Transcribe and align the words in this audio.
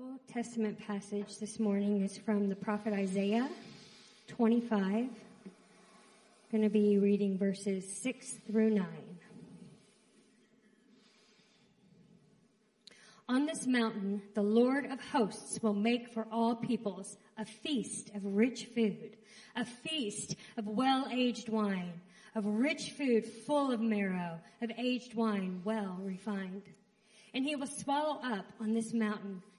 Old 0.00 0.20
Testament 0.28 0.78
passage 0.86 1.38
this 1.38 1.58
morning 1.58 2.02
is 2.02 2.16
from 2.18 2.48
the 2.48 2.54
prophet 2.54 2.92
Isaiah 2.92 3.48
25. 4.28 4.84
I'm 4.84 5.10
going 6.52 6.62
to 6.62 6.68
be 6.68 6.98
reading 6.98 7.36
verses 7.36 7.84
6 8.00 8.34
through 8.46 8.70
9. 8.70 8.86
On 13.28 13.46
this 13.46 13.66
mountain, 13.66 14.22
the 14.34 14.42
Lord 14.42 14.86
of 14.86 15.00
hosts 15.00 15.60
will 15.62 15.74
make 15.74 16.08
for 16.12 16.28
all 16.30 16.54
peoples 16.54 17.16
a 17.36 17.44
feast 17.44 18.10
of 18.14 18.24
rich 18.24 18.66
food, 18.66 19.16
a 19.56 19.64
feast 19.64 20.36
of 20.56 20.68
well-aged 20.68 21.48
wine, 21.48 21.94
of 22.36 22.46
rich 22.46 22.92
food 22.92 23.26
full 23.26 23.72
of 23.72 23.80
marrow, 23.80 24.38
of 24.62 24.70
aged 24.78 25.14
wine 25.14 25.60
well 25.64 25.98
refined. 26.00 26.62
And 27.34 27.44
he 27.44 27.56
will 27.56 27.66
swallow 27.66 28.20
up 28.22 28.46
on 28.60 28.74
this 28.74 28.92
mountain 28.92 29.42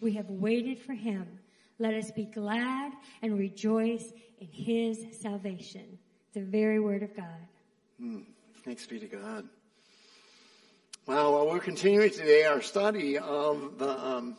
We 0.00 0.12
have 0.12 0.28
waited 0.28 0.78
for 0.78 0.92
him. 0.92 1.26
Let 1.78 1.94
us 1.94 2.10
be 2.10 2.24
glad 2.24 2.92
and 3.22 3.38
rejoice 3.38 4.12
in 4.38 4.48
his 4.48 5.04
salvation. 5.20 5.98
The 6.32 6.42
very 6.42 6.80
word 6.80 7.02
of 7.02 7.16
God. 7.16 7.48
Hmm. 7.98 8.20
Thanks 8.64 8.86
be 8.86 8.98
to 8.98 9.06
God. 9.06 9.48
Well, 11.06 11.46
we're 11.46 11.60
continuing 11.60 12.10
today 12.10 12.44
our 12.44 12.60
study 12.60 13.16
of 13.16 13.78
the 13.78 13.88
um, 13.88 14.36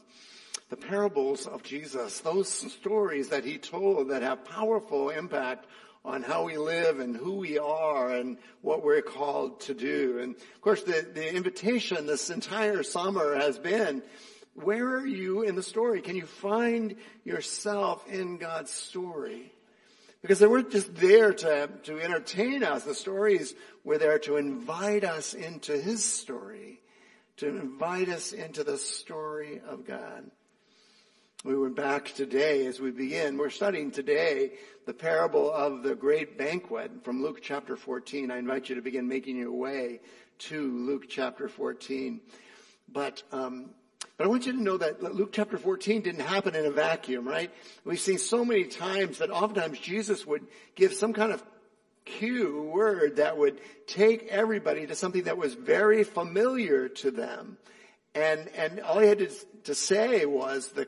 the 0.70 0.76
parables 0.76 1.48
of 1.48 1.64
Jesus, 1.64 2.20
those 2.20 2.50
stories 2.50 3.30
that 3.30 3.46
he 3.46 3.58
told 3.58 4.10
that 4.10 4.22
have 4.22 4.44
powerful 4.44 5.10
impact 5.10 5.66
on 6.04 6.24
how 6.24 6.44
we 6.44 6.58
live 6.58 7.00
and 7.00 7.16
who 7.16 7.36
we 7.36 7.58
are 7.58 8.12
and 8.12 8.38
what 8.62 8.84
we're 8.84 9.02
called 9.02 9.60
to 9.62 9.74
do. 9.74 10.20
And 10.22 10.36
of 10.36 10.62
course, 10.62 10.84
the, 10.84 11.08
the 11.14 11.34
invitation 11.34 12.06
this 12.06 12.30
entire 12.30 12.84
summer 12.84 13.36
has 13.36 13.58
been, 13.58 14.04
where 14.64 14.98
are 14.98 15.06
you 15.06 15.44
in 15.44 15.56
the 15.56 15.62
story? 15.62 16.02
Can 16.02 16.16
you 16.16 16.26
find 16.26 16.96
yourself 17.24 18.08
in 18.08 18.38
God's 18.38 18.72
story? 18.72 19.54
Because 20.24 20.40
they 20.40 20.48
weren't 20.48 20.72
just 20.72 20.96
there 20.96 21.32
to, 21.32 21.70
to 21.84 22.00
entertain 22.00 22.64
us. 22.64 22.84
The 22.84 22.96
stories 22.96 23.54
were 23.84 24.00
there 24.00 24.18
to 24.20 24.38
invite 24.38 25.04
us 25.04 25.36
into 25.36 25.78
His 25.78 26.04
story, 26.04 26.82
to 27.38 27.48
invite 27.48 28.10
us 28.10 28.34
into 28.34 28.64
the 28.64 28.80
story 28.80 29.62
of 29.68 29.86
God. 29.86 30.32
We 31.46 31.56
went 31.56 31.76
back 31.76 32.16
today 32.16 32.66
as 32.66 32.80
we 32.80 32.90
begin. 32.90 33.38
We're 33.38 33.52
studying 33.52 33.92
today 33.92 34.54
the 34.88 34.94
parable 34.94 35.52
of 35.52 35.84
the 35.84 35.94
great 35.94 36.36
banquet 36.36 37.04
from 37.04 37.22
Luke 37.22 37.42
chapter 37.44 37.78
14. 37.78 38.32
I 38.32 38.40
invite 38.40 38.70
you 38.70 38.76
to 38.76 38.82
begin 38.82 39.08
making 39.08 39.38
your 39.38 39.52
way 39.52 40.00
to 40.40 40.72
Luke 40.88 41.08
chapter 41.08 41.48
14. 41.48 42.22
But, 42.92 43.22
um, 43.32 43.70
but 44.18 44.26
I 44.26 44.28
want 44.30 44.48
you 44.48 44.54
to 44.54 44.62
know 44.62 44.78
that 44.78 45.02
Luke 45.02 45.30
chapter 45.32 45.58
14 45.58 46.02
didn't 46.02 46.22
happen 46.22 46.56
in 46.56 46.66
a 46.66 46.72
vacuum, 46.72 47.28
right? 47.28 47.52
We've 47.86 48.00
seen 48.00 48.18
so 48.18 48.44
many 48.44 48.66
times 48.66 49.20
that 49.20 49.30
oftentimes 49.30 49.80
Jesus 49.80 50.26
would 50.26 50.46
give 50.76 50.94
some 50.94 51.14
kind 51.14 51.32
of 51.32 51.44
cue 52.06 52.64
word 52.74 53.18
that 53.18 53.38
would 53.38 53.60
take 53.86 54.28
everybody 54.28 54.88
to 54.88 54.96
something 54.96 55.24
that 55.24 55.38
was 55.38 55.54
very 55.54 56.04
familiar 56.04 56.90
to 56.90 57.12
them. 57.12 57.58
And, 58.16 58.50
and 58.58 58.80
all 58.80 59.00
he 59.00 59.08
had 59.08 59.20
to, 59.20 59.30
to 59.66 59.76
say 59.76 60.26
was 60.26 60.70
the 60.70 60.88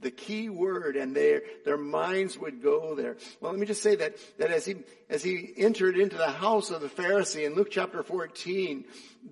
the 0.00 0.10
key 0.10 0.48
word 0.48 0.96
and 0.96 1.14
their, 1.14 1.42
their 1.64 1.76
minds 1.76 2.38
would 2.38 2.62
go 2.62 2.94
there. 2.94 3.16
Well, 3.40 3.52
let 3.52 3.60
me 3.60 3.66
just 3.66 3.82
say 3.82 3.96
that, 3.96 4.16
that 4.38 4.50
as 4.50 4.64
he, 4.64 4.76
as 5.08 5.22
he 5.22 5.52
entered 5.56 5.98
into 5.98 6.16
the 6.16 6.30
house 6.30 6.70
of 6.70 6.80
the 6.80 6.88
Pharisee 6.88 7.44
in 7.44 7.54
Luke 7.54 7.68
chapter 7.70 8.02
14, 8.02 8.84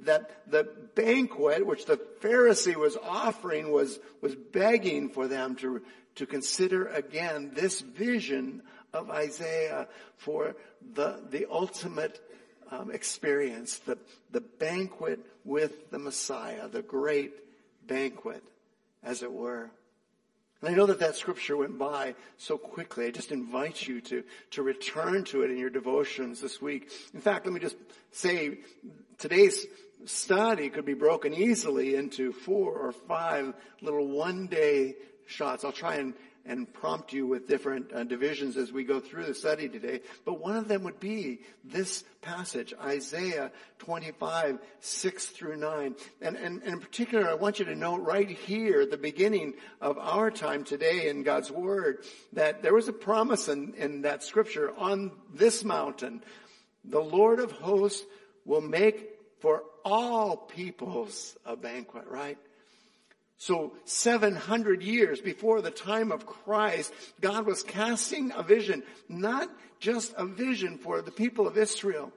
that 0.02 0.42
the 0.50 0.68
banquet 0.94 1.66
which 1.66 1.86
the 1.86 1.96
Pharisee 2.20 2.76
was 2.76 2.96
offering 3.02 3.72
was, 3.72 3.98
was 4.20 4.34
begging 4.34 5.08
for 5.08 5.28
them 5.28 5.54
to, 5.56 5.82
to 6.16 6.26
consider 6.26 6.86
again 6.88 7.52
this 7.54 7.80
vision 7.80 8.62
of 8.92 9.10
Isaiah 9.10 9.88
for 10.16 10.56
the, 10.94 11.20
the 11.30 11.46
ultimate 11.50 12.20
um, 12.70 12.90
experience, 12.90 13.78
the, 13.78 13.98
the 14.30 14.40
banquet 14.40 15.20
with 15.44 15.90
the 15.90 15.98
Messiah, 15.98 16.68
the 16.68 16.82
great 16.82 17.32
banquet, 17.86 18.42
as 19.02 19.22
it 19.22 19.32
were. 19.32 19.70
And 20.60 20.70
I 20.70 20.74
know 20.74 20.86
that 20.86 20.98
that 21.00 21.14
scripture 21.16 21.56
went 21.56 21.78
by 21.78 22.14
so 22.36 22.58
quickly. 22.58 23.06
I 23.06 23.10
just 23.10 23.30
invite 23.30 23.86
you 23.86 24.00
to, 24.02 24.24
to 24.52 24.62
return 24.62 25.24
to 25.24 25.42
it 25.42 25.50
in 25.50 25.58
your 25.58 25.70
devotions 25.70 26.40
this 26.40 26.60
week. 26.60 26.90
In 27.14 27.20
fact, 27.20 27.46
let 27.46 27.52
me 27.52 27.60
just 27.60 27.76
say 28.10 28.58
today's 29.18 29.66
study 30.04 30.68
could 30.68 30.84
be 30.84 30.94
broken 30.94 31.32
easily 31.32 31.94
into 31.94 32.32
four 32.32 32.72
or 32.72 32.92
five 32.92 33.54
little 33.82 34.08
one 34.08 34.48
day 34.48 34.96
shots. 35.26 35.64
I'll 35.64 35.72
try 35.72 35.96
and 35.96 36.14
and 36.48 36.72
prompt 36.72 37.12
you 37.12 37.26
with 37.26 37.46
different 37.46 37.92
uh, 37.92 38.02
divisions 38.02 38.56
as 38.56 38.72
we 38.72 38.82
go 38.82 38.98
through 38.98 39.26
the 39.26 39.34
study 39.34 39.68
today. 39.68 40.00
But 40.24 40.40
one 40.40 40.56
of 40.56 40.66
them 40.66 40.82
would 40.84 40.98
be 40.98 41.40
this 41.62 42.02
passage, 42.22 42.72
Isaiah 42.82 43.52
25, 43.78 44.58
6 44.80 45.26
through 45.26 45.56
9. 45.56 45.94
And, 46.22 46.36
and, 46.36 46.62
and 46.62 46.72
in 46.72 46.80
particular, 46.80 47.28
I 47.28 47.34
want 47.34 47.58
you 47.58 47.66
to 47.66 47.76
note 47.76 48.00
right 48.00 48.28
here 48.28 48.86
the 48.86 48.96
beginning 48.96 49.54
of 49.80 49.98
our 49.98 50.30
time 50.30 50.64
today 50.64 51.08
in 51.08 51.22
God's 51.22 51.50
Word 51.50 52.04
that 52.32 52.62
there 52.62 52.74
was 52.74 52.88
a 52.88 52.92
promise 52.92 53.48
in, 53.48 53.74
in 53.74 54.02
that 54.02 54.24
scripture 54.24 54.72
on 54.76 55.12
this 55.32 55.62
mountain. 55.62 56.22
The 56.84 57.00
Lord 57.00 57.40
of 57.40 57.52
hosts 57.52 58.04
will 58.46 58.62
make 58.62 59.10
for 59.40 59.62
all 59.84 60.36
peoples 60.36 61.36
a 61.44 61.56
banquet, 61.56 62.06
right? 62.08 62.38
So 63.38 63.72
700 63.84 64.82
years 64.82 65.20
before 65.20 65.62
the 65.62 65.70
time 65.70 66.10
of 66.10 66.26
Christ, 66.26 66.92
God 67.20 67.46
was 67.46 67.62
casting 67.62 68.32
a 68.32 68.42
vision, 68.42 68.82
not 69.08 69.48
just 69.78 70.12
a 70.16 70.26
vision 70.26 70.76
for 70.76 71.02
the 71.02 71.12
people 71.12 71.46
of 71.46 71.56
Israel. 71.56 72.12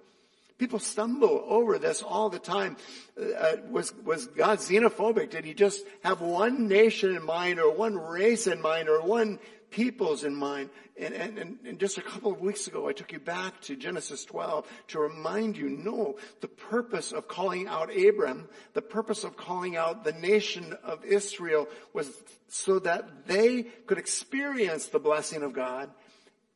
People 0.57 0.79
stumble 0.79 1.43
over 1.47 1.79
this 1.79 2.01
all 2.01 2.29
the 2.29 2.39
time. 2.39 2.75
Uh, 3.19 3.57
was, 3.69 3.93
was 4.03 4.27
God 4.27 4.59
xenophobic? 4.59 5.29
Did 5.31 5.45
he 5.45 5.53
just 5.53 5.83
have 6.03 6.21
one 6.21 6.67
nation 6.67 7.15
in 7.15 7.23
mind 7.23 7.59
or 7.59 7.71
one 7.71 7.97
race 7.97 8.47
in 8.47 8.61
mind 8.61 8.89
or 8.89 9.01
one 9.01 9.39
peoples 9.71 10.23
in 10.23 10.35
mind. 10.35 10.69
And, 10.99 11.13
and, 11.13 11.57
and, 11.65 11.79
just 11.79 11.97
a 11.97 12.01
couple 12.01 12.31
of 12.31 12.39
weeks 12.39 12.67
ago, 12.67 12.87
I 12.87 12.93
took 12.93 13.11
you 13.11 13.19
back 13.19 13.59
to 13.61 13.75
Genesis 13.75 14.23
12 14.25 14.67
to 14.89 14.99
remind 14.99 15.57
you, 15.57 15.69
no, 15.69 16.17
the 16.41 16.47
purpose 16.47 17.11
of 17.11 17.27
calling 17.27 17.67
out 17.67 17.89
Abram, 17.97 18.47
the 18.73 18.81
purpose 18.81 19.23
of 19.23 19.35
calling 19.35 19.75
out 19.77 20.03
the 20.03 20.11
nation 20.11 20.77
of 20.83 21.03
Israel 21.03 21.67
was 21.93 22.11
so 22.49 22.79
that 22.79 23.25
they 23.25 23.63
could 23.63 23.97
experience 23.97 24.87
the 24.87 24.99
blessing 24.99 25.41
of 25.41 25.53
God 25.53 25.89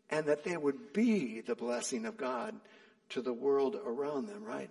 and 0.09 0.27
that 0.27 0.43
they 0.43 0.55
would 0.55 0.93
be 0.93 1.41
the 1.41 1.55
blessing 1.55 2.05
of 2.05 2.17
God 2.17 2.53
to 3.09 3.21
the 3.21 3.33
world 3.33 3.75
around 3.85 4.27
them, 4.27 4.43
right? 4.43 4.69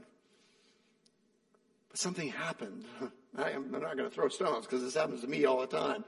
But 1.89 1.99
something 1.99 2.29
happened. 2.29 2.85
I 3.37 3.51
am, 3.51 3.75
I'm 3.75 3.83
not 3.83 3.97
going 3.97 4.09
to 4.09 4.15
throw 4.15 4.29
stones 4.29 4.67
because 4.67 4.83
this 4.83 4.95
happens 4.95 5.23
to 5.23 5.27
me 5.27 5.45
all 5.45 5.61
the 5.61 5.67
time. 5.67 6.05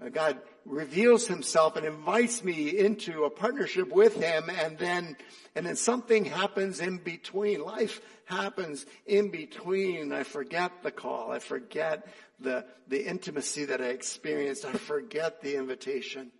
Uh, 0.00 0.10
God 0.10 0.38
reveals 0.66 1.26
himself 1.26 1.76
and 1.76 1.86
invites 1.86 2.44
me 2.44 2.78
into 2.78 3.24
a 3.24 3.30
partnership 3.30 3.90
with 3.90 4.16
him 4.16 4.50
and 4.50 4.76
then, 4.76 5.16
and 5.54 5.64
then 5.64 5.76
something 5.76 6.24
happens 6.24 6.80
in 6.80 6.98
between. 6.98 7.62
Life 7.62 8.00
happens 8.26 8.84
in 9.06 9.30
between. 9.30 10.12
I 10.12 10.22
forget 10.24 10.70
the 10.82 10.90
call. 10.90 11.32
I 11.32 11.38
forget 11.38 12.08
the, 12.40 12.66
the 12.88 13.06
intimacy 13.06 13.64
that 13.66 13.80
I 13.80 13.86
experienced. 13.86 14.66
I 14.66 14.72
forget 14.72 15.40
the 15.40 15.56
invitation. 15.56 16.30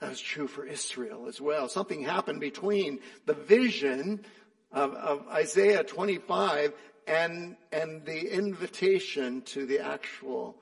That 0.00 0.10
was 0.10 0.20
true 0.20 0.46
for 0.46 0.64
Israel 0.64 1.26
as 1.28 1.40
well. 1.40 1.68
Something 1.68 2.02
happened 2.02 2.40
between 2.40 3.00
the 3.24 3.34
vision 3.34 4.24
of, 4.70 4.92
of 4.94 5.26
Isaiah 5.28 5.82
25 5.82 6.74
and, 7.06 7.56
and 7.72 8.04
the 8.04 8.32
invitation 8.32 9.42
to 9.42 9.64
the 9.64 9.80
actual 9.80 10.56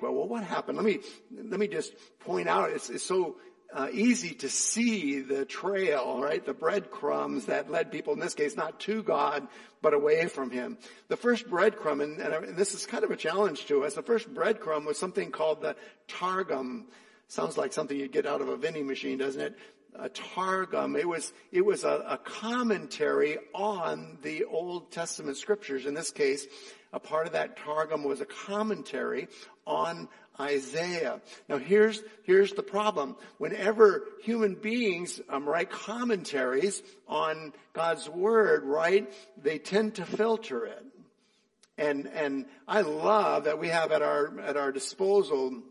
Well, 0.00 0.28
what 0.28 0.44
happened? 0.44 0.76
Let 0.76 0.86
me, 0.86 1.00
let 1.30 1.58
me 1.58 1.68
just 1.68 1.92
point 2.20 2.48
out, 2.48 2.70
it's, 2.70 2.90
it's 2.90 3.04
so 3.04 3.36
uh, 3.72 3.88
easy 3.92 4.34
to 4.34 4.48
see 4.48 5.20
the 5.20 5.44
trail, 5.44 6.20
right? 6.20 6.44
The 6.44 6.54
breadcrumbs 6.54 7.46
that 7.46 7.70
led 7.70 7.92
people, 7.92 8.12
in 8.12 8.20
this 8.20 8.34
case, 8.34 8.56
not 8.56 8.80
to 8.80 9.02
God, 9.02 9.46
but 9.82 9.94
away 9.94 10.26
from 10.26 10.50
Him. 10.50 10.78
The 11.08 11.16
first 11.16 11.48
breadcrumb, 11.48 12.02
and, 12.02 12.20
and 12.20 12.56
this 12.56 12.74
is 12.74 12.86
kind 12.86 13.04
of 13.04 13.10
a 13.10 13.16
challenge 13.16 13.66
to 13.66 13.84
us, 13.84 13.94
the 13.94 14.02
first 14.02 14.32
breadcrumb 14.34 14.86
was 14.86 14.98
something 14.98 15.30
called 15.30 15.62
the 15.62 15.76
Targum. 16.08 16.86
Sounds 17.28 17.56
like 17.56 17.72
something 17.72 17.96
you'd 17.96 18.12
get 18.12 18.26
out 18.26 18.40
of 18.40 18.48
a 18.48 18.56
vending 18.56 18.86
machine, 18.86 19.18
doesn't 19.18 19.40
it? 19.40 19.56
A 19.94 20.08
Targum. 20.08 20.96
It 20.96 21.08
was, 21.08 21.32
it 21.52 21.64
was 21.64 21.84
a, 21.84 22.04
a 22.08 22.18
commentary 22.18 23.38
on 23.54 24.18
the 24.22 24.44
Old 24.44 24.90
Testament 24.90 25.36
scriptures. 25.36 25.86
In 25.86 25.94
this 25.94 26.10
case, 26.10 26.46
a 26.92 27.00
part 27.00 27.26
of 27.26 27.32
that 27.32 27.56
Targum 27.56 28.04
was 28.04 28.20
a 28.20 28.26
commentary 28.26 29.28
on 29.66 30.08
Isaiah. 30.40 31.20
Now 31.48 31.58
here's, 31.58 32.02
here's 32.24 32.52
the 32.52 32.62
problem. 32.62 33.16
Whenever 33.38 34.04
human 34.22 34.54
beings 34.54 35.20
um, 35.28 35.48
write 35.48 35.70
commentaries 35.70 36.82
on 37.06 37.52
God's 37.72 38.08
Word, 38.08 38.64
right, 38.64 39.12
they 39.42 39.58
tend 39.58 39.96
to 39.96 40.04
filter 40.04 40.66
it. 40.66 40.84
And, 41.78 42.08
and 42.08 42.46
I 42.66 42.82
love 42.82 43.44
that 43.44 43.58
we 43.58 43.68
have 43.68 43.92
at 43.92 44.02
our, 44.02 44.38
at 44.40 44.56
our 44.56 44.72
disposal 44.72 45.62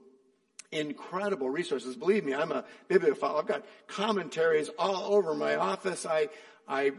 incredible 0.71 1.49
resources. 1.49 1.95
Believe 1.95 2.23
me, 2.23 2.33
I'm 2.33 2.51
a 2.51 2.63
bibliophile. 2.87 3.37
I've 3.37 3.47
got 3.47 3.65
commentaries 3.87 4.69
all 4.77 5.15
over 5.15 5.33
my 5.33 5.55
office. 5.55 6.05
I, 6.05 6.29
I 6.67 6.91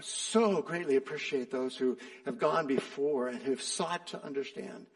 so 0.00 0.62
greatly 0.62 0.96
appreciate 0.96 1.50
those 1.50 1.76
who 1.76 1.98
have 2.24 2.38
gone 2.38 2.66
before 2.66 3.28
and 3.28 3.42
who've 3.42 3.62
sought 3.62 4.08
to 4.08 4.24
understand. 4.24 4.86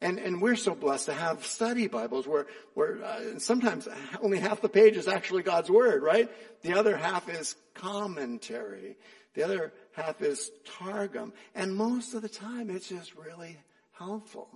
And, 0.00 0.18
and 0.18 0.42
we're 0.42 0.56
so 0.56 0.74
blessed 0.74 1.06
to 1.06 1.14
have 1.14 1.46
study 1.46 1.86
Bibles 1.86 2.26
where, 2.26 2.46
where 2.74 3.02
uh, 3.02 3.38
sometimes 3.38 3.88
only 4.20 4.38
half 4.38 4.60
the 4.60 4.68
page 4.68 4.96
is 4.96 5.08
actually 5.08 5.42
God's 5.42 5.70
Word, 5.70 6.02
right? 6.02 6.30
The 6.62 6.74
other 6.74 6.96
half 6.96 7.28
is 7.30 7.56
commentary. 7.74 8.96
The 9.34 9.42
other 9.42 9.72
half 9.92 10.20
is 10.20 10.50
Targum. 10.78 11.32
And 11.54 11.74
most 11.74 12.14
of 12.14 12.22
the 12.22 12.28
time 12.28 12.68
it's 12.68 12.88
just 12.88 13.14
really 13.16 13.56
helpful. 13.92 14.48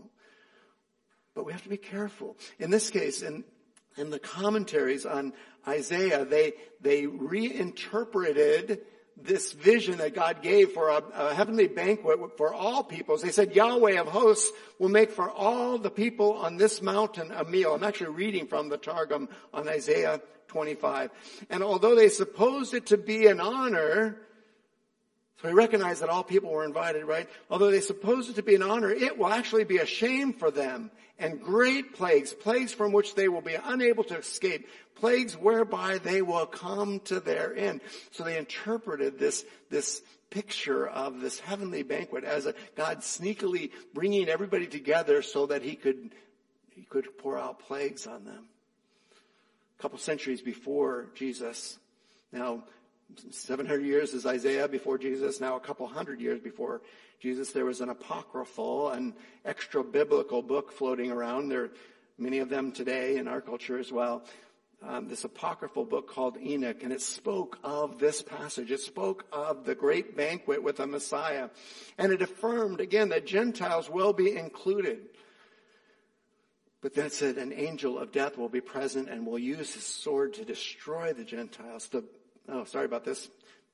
But 1.34 1.46
we 1.46 1.52
have 1.52 1.62
to 1.62 1.70
be 1.70 1.78
careful. 1.78 2.36
In 2.58 2.70
this 2.70 2.90
case, 2.90 3.22
in, 3.22 3.44
in 3.96 4.10
the 4.10 4.18
commentaries 4.18 5.06
on 5.06 5.32
Isaiah, 5.66 6.24
they, 6.26 6.52
they 6.80 7.06
reinterpreted 7.06 8.80
this 9.24 9.52
vision 9.52 9.98
that 9.98 10.14
God 10.14 10.42
gave 10.42 10.72
for 10.72 10.88
a, 10.88 11.02
a, 11.14 11.34
heavenly 11.34 11.68
banquet 11.68 12.18
for 12.36 12.52
all 12.52 12.82
peoples. 12.82 13.22
They 13.22 13.30
said 13.30 13.54
Yahweh 13.54 14.00
of 14.00 14.08
hosts 14.08 14.50
will 14.78 14.88
make 14.88 15.10
for 15.10 15.30
all 15.30 15.78
the 15.78 15.90
people 15.90 16.34
on 16.34 16.56
this 16.56 16.82
mountain 16.82 17.32
a 17.32 17.44
meal. 17.44 17.74
I'm 17.74 17.84
actually 17.84 18.14
reading 18.14 18.46
from 18.46 18.68
the 18.68 18.78
Targum 18.78 19.28
on 19.52 19.68
Isaiah 19.68 20.20
25. 20.48 21.10
And 21.48 21.62
although 21.62 21.94
they 21.94 22.08
supposed 22.08 22.74
it 22.74 22.86
to 22.86 22.96
be 22.96 23.26
an 23.26 23.40
honor, 23.40 24.20
so 25.40 25.48
we 25.48 25.54
recognize 25.54 26.00
that 26.00 26.10
all 26.10 26.22
people 26.22 26.50
were 26.50 26.64
invited, 26.64 27.04
right? 27.04 27.28
Although 27.50 27.70
they 27.70 27.80
supposed 27.80 28.28
it 28.28 28.36
to 28.36 28.42
be 28.42 28.54
an 28.54 28.62
honor, 28.62 28.90
it 28.90 29.16
will 29.16 29.28
actually 29.28 29.64
be 29.64 29.78
a 29.78 29.86
shame 29.86 30.34
for 30.34 30.50
them 30.50 30.90
and 31.18 31.40
great 31.40 31.94
plagues, 31.94 32.32
plagues 32.32 32.72
from 32.72 32.92
which 32.92 33.14
they 33.14 33.28
will 33.28 33.40
be 33.40 33.56
unable 33.64 34.04
to 34.04 34.18
escape, 34.18 34.68
plagues 34.96 35.36
whereby 35.36 35.98
they 35.98 36.20
will 36.20 36.46
come 36.46 37.00
to 37.00 37.20
their 37.20 37.54
end. 37.56 37.80
So 38.10 38.24
they 38.24 38.36
interpreted 38.36 39.18
this, 39.18 39.44
this 39.70 40.02
picture 40.28 40.86
of 40.86 41.20
this 41.20 41.40
heavenly 41.40 41.82
banquet 41.82 42.24
as 42.24 42.46
a 42.46 42.54
God 42.76 42.98
sneakily 42.98 43.70
bringing 43.94 44.28
everybody 44.28 44.66
together 44.66 45.22
so 45.22 45.46
that 45.46 45.62
he 45.62 45.74
could, 45.74 46.10
he 46.70 46.82
could 46.82 47.18
pour 47.18 47.38
out 47.38 47.60
plagues 47.60 48.06
on 48.06 48.24
them. 48.24 48.44
A 49.78 49.82
couple 49.82 49.98
centuries 49.98 50.42
before 50.42 51.06
Jesus, 51.14 51.78
now 52.30 52.64
700 53.30 53.84
years 53.84 54.14
is 54.14 54.26
Isaiah 54.26 54.68
before 54.68 54.98
Jesus, 54.98 55.40
now 55.40 55.56
a 55.56 55.60
couple 55.60 55.86
hundred 55.86 56.20
years 56.20 56.40
before 56.40 56.80
Jesus, 57.20 57.52
there 57.52 57.66
was 57.66 57.82
an 57.82 57.90
apocryphal 57.90 58.90
and 58.90 59.12
extra 59.44 59.84
biblical 59.84 60.40
book 60.40 60.72
floating 60.72 61.10
around. 61.10 61.50
There 61.50 61.64
are 61.64 61.70
many 62.16 62.38
of 62.38 62.48
them 62.48 62.72
today 62.72 63.18
in 63.18 63.28
our 63.28 63.42
culture 63.42 63.78
as 63.78 63.92
well. 63.92 64.24
Um, 64.82 65.08
this 65.08 65.24
apocryphal 65.24 65.84
book 65.84 66.08
called 66.08 66.38
Enoch, 66.38 66.82
and 66.82 66.90
it 66.90 67.02
spoke 67.02 67.58
of 67.62 67.98
this 67.98 68.22
passage. 68.22 68.70
It 68.70 68.80
spoke 68.80 69.26
of 69.30 69.66
the 69.66 69.74
great 69.74 70.16
banquet 70.16 70.62
with 70.62 70.78
the 70.78 70.86
Messiah, 70.86 71.50
and 71.98 72.10
it 72.10 72.22
affirmed 72.22 72.80
again 72.80 73.10
that 73.10 73.26
Gentiles 73.26 73.90
will 73.90 74.14
be 74.14 74.34
included. 74.34 75.00
But 76.80 76.94
then 76.94 77.06
it 77.06 77.12
said 77.12 77.36
an 77.36 77.52
angel 77.52 77.98
of 77.98 78.12
death 78.12 78.38
will 78.38 78.48
be 78.48 78.62
present 78.62 79.10
and 79.10 79.26
will 79.26 79.38
use 79.38 79.74
his 79.74 79.84
sword 79.84 80.32
to 80.34 80.46
destroy 80.46 81.12
the 81.12 81.24
Gentiles. 81.24 81.88
The, 81.88 82.02
oh, 82.50 82.64
sorry 82.64 82.84
about 82.84 83.04
this. 83.04 83.28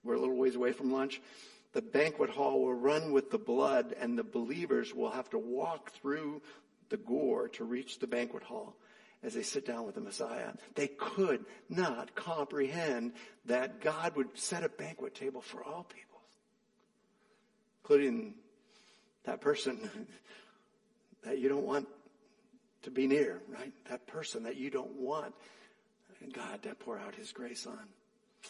We're 0.04 0.14
a 0.14 0.20
little 0.20 0.36
ways 0.36 0.54
away 0.54 0.72
from 0.72 0.92
lunch 0.92 1.20
the 1.76 1.82
banquet 1.82 2.30
hall 2.30 2.62
will 2.62 2.72
run 2.72 3.12
with 3.12 3.30
the 3.30 3.36
blood 3.36 3.94
and 4.00 4.18
the 4.18 4.24
believers 4.24 4.94
will 4.94 5.10
have 5.10 5.28
to 5.28 5.38
walk 5.38 5.92
through 5.92 6.40
the 6.88 6.96
gore 6.96 7.48
to 7.50 7.64
reach 7.64 7.98
the 7.98 8.06
banquet 8.06 8.42
hall 8.42 8.74
as 9.22 9.34
they 9.34 9.42
sit 9.42 9.66
down 9.66 9.84
with 9.84 9.94
the 9.94 10.00
Messiah. 10.00 10.52
They 10.74 10.86
could 10.86 11.44
not 11.68 12.14
comprehend 12.14 13.12
that 13.44 13.82
God 13.82 14.16
would 14.16 14.38
set 14.38 14.64
a 14.64 14.70
banquet 14.70 15.14
table 15.14 15.42
for 15.42 15.62
all 15.62 15.82
people, 15.82 16.18
including 17.82 18.36
that 19.24 19.42
person 19.42 19.90
that 21.24 21.38
you 21.38 21.50
don't 21.50 21.66
want 21.66 21.88
to 22.84 22.90
be 22.90 23.06
near, 23.06 23.42
right? 23.50 23.72
That 23.90 24.06
person 24.06 24.44
that 24.44 24.56
you 24.56 24.70
don't 24.70 24.96
want 24.96 25.34
God 26.32 26.62
to 26.62 26.74
pour 26.74 26.98
out 26.98 27.14
his 27.14 27.32
grace 27.32 27.66
on. 27.66 27.86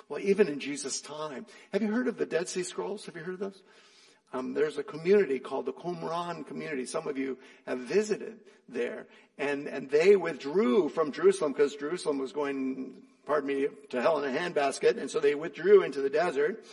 Well, 0.08 0.20
even 0.20 0.48
in 0.48 0.60
Jesus' 0.60 1.00
time, 1.00 1.46
have 1.72 1.82
you 1.82 1.90
heard 1.90 2.08
of 2.08 2.16
the 2.16 2.26
Dead 2.26 2.48
Sea 2.48 2.62
Scrolls? 2.62 3.06
Have 3.06 3.16
you 3.16 3.22
heard 3.22 3.34
of 3.34 3.40
those? 3.40 3.62
Um, 4.32 4.54
there's 4.54 4.78
a 4.78 4.82
community 4.82 5.38
called 5.38 5.66
the 5.66 5.72
Qumran 5.72 6.46
community. 6.46 6.84
Some 6.86 7.06
of 7.06 7.16
you 7.16 7.38
have 7.66 7.78
visited 7.78 8.38
there, 8.68 9.06
and 9.38 9.66
and 9.68 9.88
they 9.88 10.16
withdrew 10.16 10.88
from 10.88 11.12
Jerusalem 11.12 11.52
because 11.52 11.76
Jerusalem 11.76 12.18
was 12.18 12.32
going, 12.32 12.94
pardon 13.24 13.48
me, 13.48 13.68
to 13.90 14.02
hell 14.02 14.22
in 14.22 14.34
a 14.34 14.38
handbasket, 14.38 14.98
and 14.98 15.10
so 15.10 15.20
they 15.20 15.34
withdrew 15.34 15.82
into 15.82 16.00
the 16.00 16.10
desert. 16.10 16.64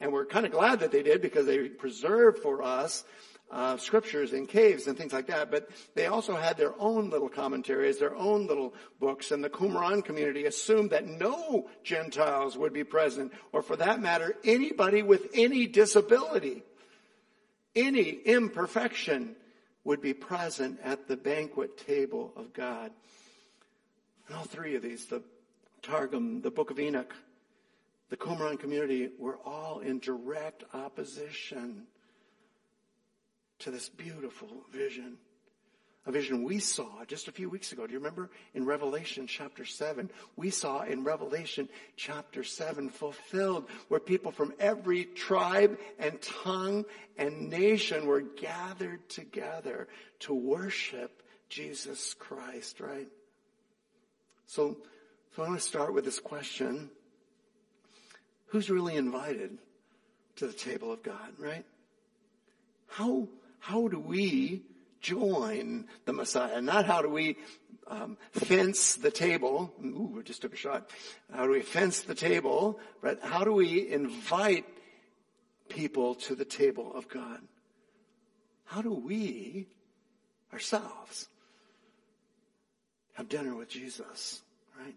And 0.00 0.12
we're 0.12 0.26
kind 0.26 0.44
of 0.44 0.50
glad 0.50 0.80
that 0.80 0.90
they 0.90 1.02
did 1.02 1.22
because 1.22 1.46
they 1.46 1.68
preserved 1.68 2.40
for 2.40 2.62
us 2.62 3.04
uh, 3.52 3.76
scriptures 3.76 4.32
in 4.32 4.46
caves 4.46 4.86
and 4.86 4.96
things 4.96 5.12
like 5.12 5.26
that, 5.26 5.50
but 5.50 5.68
they 5.94 6.06
also 6.06 6.34
had 6.34 6.56
their 6.56 6.72
own 6.80 7.10
little 7.10 7.28
commentaries, 7.28 7.98
their 7.98 8.16
own 8.16 8.46
little 8.46 8.72
books, 8.98 9.30
and 9.30 9.44
the 9.44 9.50
Qumran 9.50 10.02
community 10.02 10.46
assumed 10.46 10.90
that 10.90 11.06
no 11.06 11.68
Gentiles 11.84 12.56
would 12.56 12.72
be 12.72 12.82
present, 12.82 13.32
or 13.52 13.60
for 13.60 13.76
that 13.76 14.00
matter, 14.00 14.34
anybody 14.42 15.02
with 15.02 15.28
any 15.34 15.66
disability, 15.66 16.62
any 17.76 18.08
imperfection 18.08 19.36
would 19.84 20.00
be 20.00 20.14
present 20.14 20.80
at 20.82 21.06
the 21.06 21.16
banquet 21.16 21.76
table 21.76 22.32
of 22.36 22.54
God. 22.54 22.90
And 24.28 24.36
all 24.36 24.44
three 24.44 24.76
of 24.76 24.82
these, 24.82 25.06
the 25.06 25.22
Targum, 25.82 26.40
the 26.40 26.50
Book 26.50 26.70
of 26.70 26.80
Enoch, 26.80 27.14
the 28.08 28.16
Qumran 28.16 28.58
community, 28.58 29.10
were 29.18 29.38
all 29.44 29.80
in 29.80 29.98
direct 29.98 30.64
opposition 30.72 31.86
to 33.62 33.70
this 33.70 33.88
beautiful 33.88 34.48
vision. 34.72 35.16
A 36.04 36.10
vision 36.10 36.42
we 36.42 36.58
saw 36.58 37.04
just 37.06 37.28
a 37.28 37.32
few 37.32 37.48
weeks 37.48 37.70
ago. 37.70 37.86
Do 37.86 37.92
you 37.92 38.00
remember 38.00 38.28
in 38.54 38.66
Revelation 38.66 39.28
chapter 39.28 39.64
7? 39.64 40.10
We 40.34 40.50
saw 40.50 40.82
in 40.82 41.04
Revelation 41.04 41.68
chapter 41.96 42.42
7 42.42 42.88
fulfilled 42.88 43.68
where 43.86 44.00
people 44.00 44.32
from 44.32 44.52
every 44.58 45.04
tribe 45.04 45.78
and 46.00 46.20
tongue 46.20 46.86
and 47.16 47.50
nation 47.50 48.06
were 48.06 48.20
gathered 48.20 49.08
together 49.08 49.86
to 50.20 50.34
worship 50.34 51.22
Jesus 51.48 52.14
Christ, 52.14 52.80
right? 52.80 53.08
So, 54.46 54.76
so 55.36 55.44
I 55.44 55.48
want 55.48 55.60
to 55.60 55.66
start 55.66 55.94
with 55.94 56.04
this 56.04 56.18
question. 56.18 56.90
Who's 58.46 58.70
really 58.70 58.96
invited 58.96 59.56
to 60.36 60.48
the 60.48 60.52
table 60.52 60.90
of 60.90 61.04
God, 61.04 61.32
right? 61.38 61.64
How 62.88 63.28
how 63.62 63.86
do 63.86 64.00
we 64.00 64.64
join 65.00 65.86
the 66.04 66.12
Messiah? 66.12 66.60
Not 66.60 66.84
how 66.84 67.00
do 67.00 67.08
we 67.08 67.36
um, 67.86 68.18
fence 68.32 68.96
the 68.96 69.12
table. 69.12 69.72
Ooh, 69.84 70.14
we 70.16 70.22
just 70.24 70.42
took 70.42 70.52
a 70.52 70.56
shot. 70.56 70.90
How 71.32 71.44
do 71.44 71.52
we 71.52 71.62
fence 71.62 72.00
the 72.00 72.14
table? 72.16 72.80
But 73.00 73.22
how 73.22 73.44
do 73.44 73.52
we 73.52 73.88
invite 73.88 74.66
people 75.68 76.16
to 76.16 76.34
the 76.34 76.44
table 76.44 76.92
of 76.92 77.08
God? 77.08 77.38
How 78.64 78.82
do 78.82 78.92
we 78.92 79.68
ourselves 80.52 81.28
have 83.12 83.28
dinner 83.28 83.54
with 83.54 83.68
Jesus? 83.68 84.42
Right? 84.76 84.96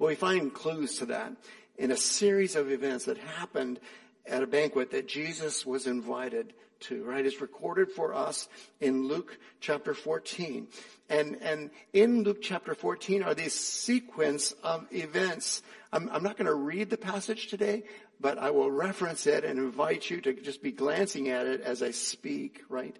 Well, 0.00 0.08
we 0.08 0.16
find 0.16 0.52
clues 0.52 0.98
to 0.98 1.06
that 1.06 1.32
in 1.78 1.92
a 1.92 1.96
series 1.96 2.56
of 2.56 2.72
events 2.72 3.04
that 3.04 3.18
happened 3.18 3.78
at 4.26 4.42
a 4.42 4.48
banquet 4.48 4.90
that 4.90 5.06
Jesus 5.06 5.64
was 5.64 5.86
invited 5.86 6.54
to, 6.84 7.02
right? 7.04 7.24
It's 7.24 7.40
recorded 7.40 7.90
for 7.90 8.14
us 8.14 8.48
in 8.80 9.08
Luke 9.08 9.38
chapter 9.60 9.94
14. 9.94 10.68
And, 11.08 11.36
and 11.42 11.70
in 11.92 12.22
Luke 12.22 12.42
chapter 12.42 12.74
14 12.74 13.22
are 13.22 13.34
these 13.34 13.54
sequence 13.54 14.52
of 14.62 14.86
events. 14.92 15.62
I'm, 15.92 16.08
I'm 16.10 16.22
not 16.22 16.36
going 16.36 16.46
to 16.46 16.54
read 16.54 16.90
the 16.90 16.96
passage 16.96 17.48
today, 17.48 17.84
but 18.20 18.38
I 18.38 18.50
will 18.50 18.70
reference 18.70 19.26
it 19.26 19.44
and 19.44 19.58
invite 19.58 20.10
you 20.10 20.20
to 20.22 20.34
just 20.34 20.62
be 20.62 20.72
glancing 20.72 21.28
at 21.28 21.46
it 21.46 21.60
as 21.62 21.82
I 21.82 21.90
speak, 21.90 22.62
right? 22.68 22.96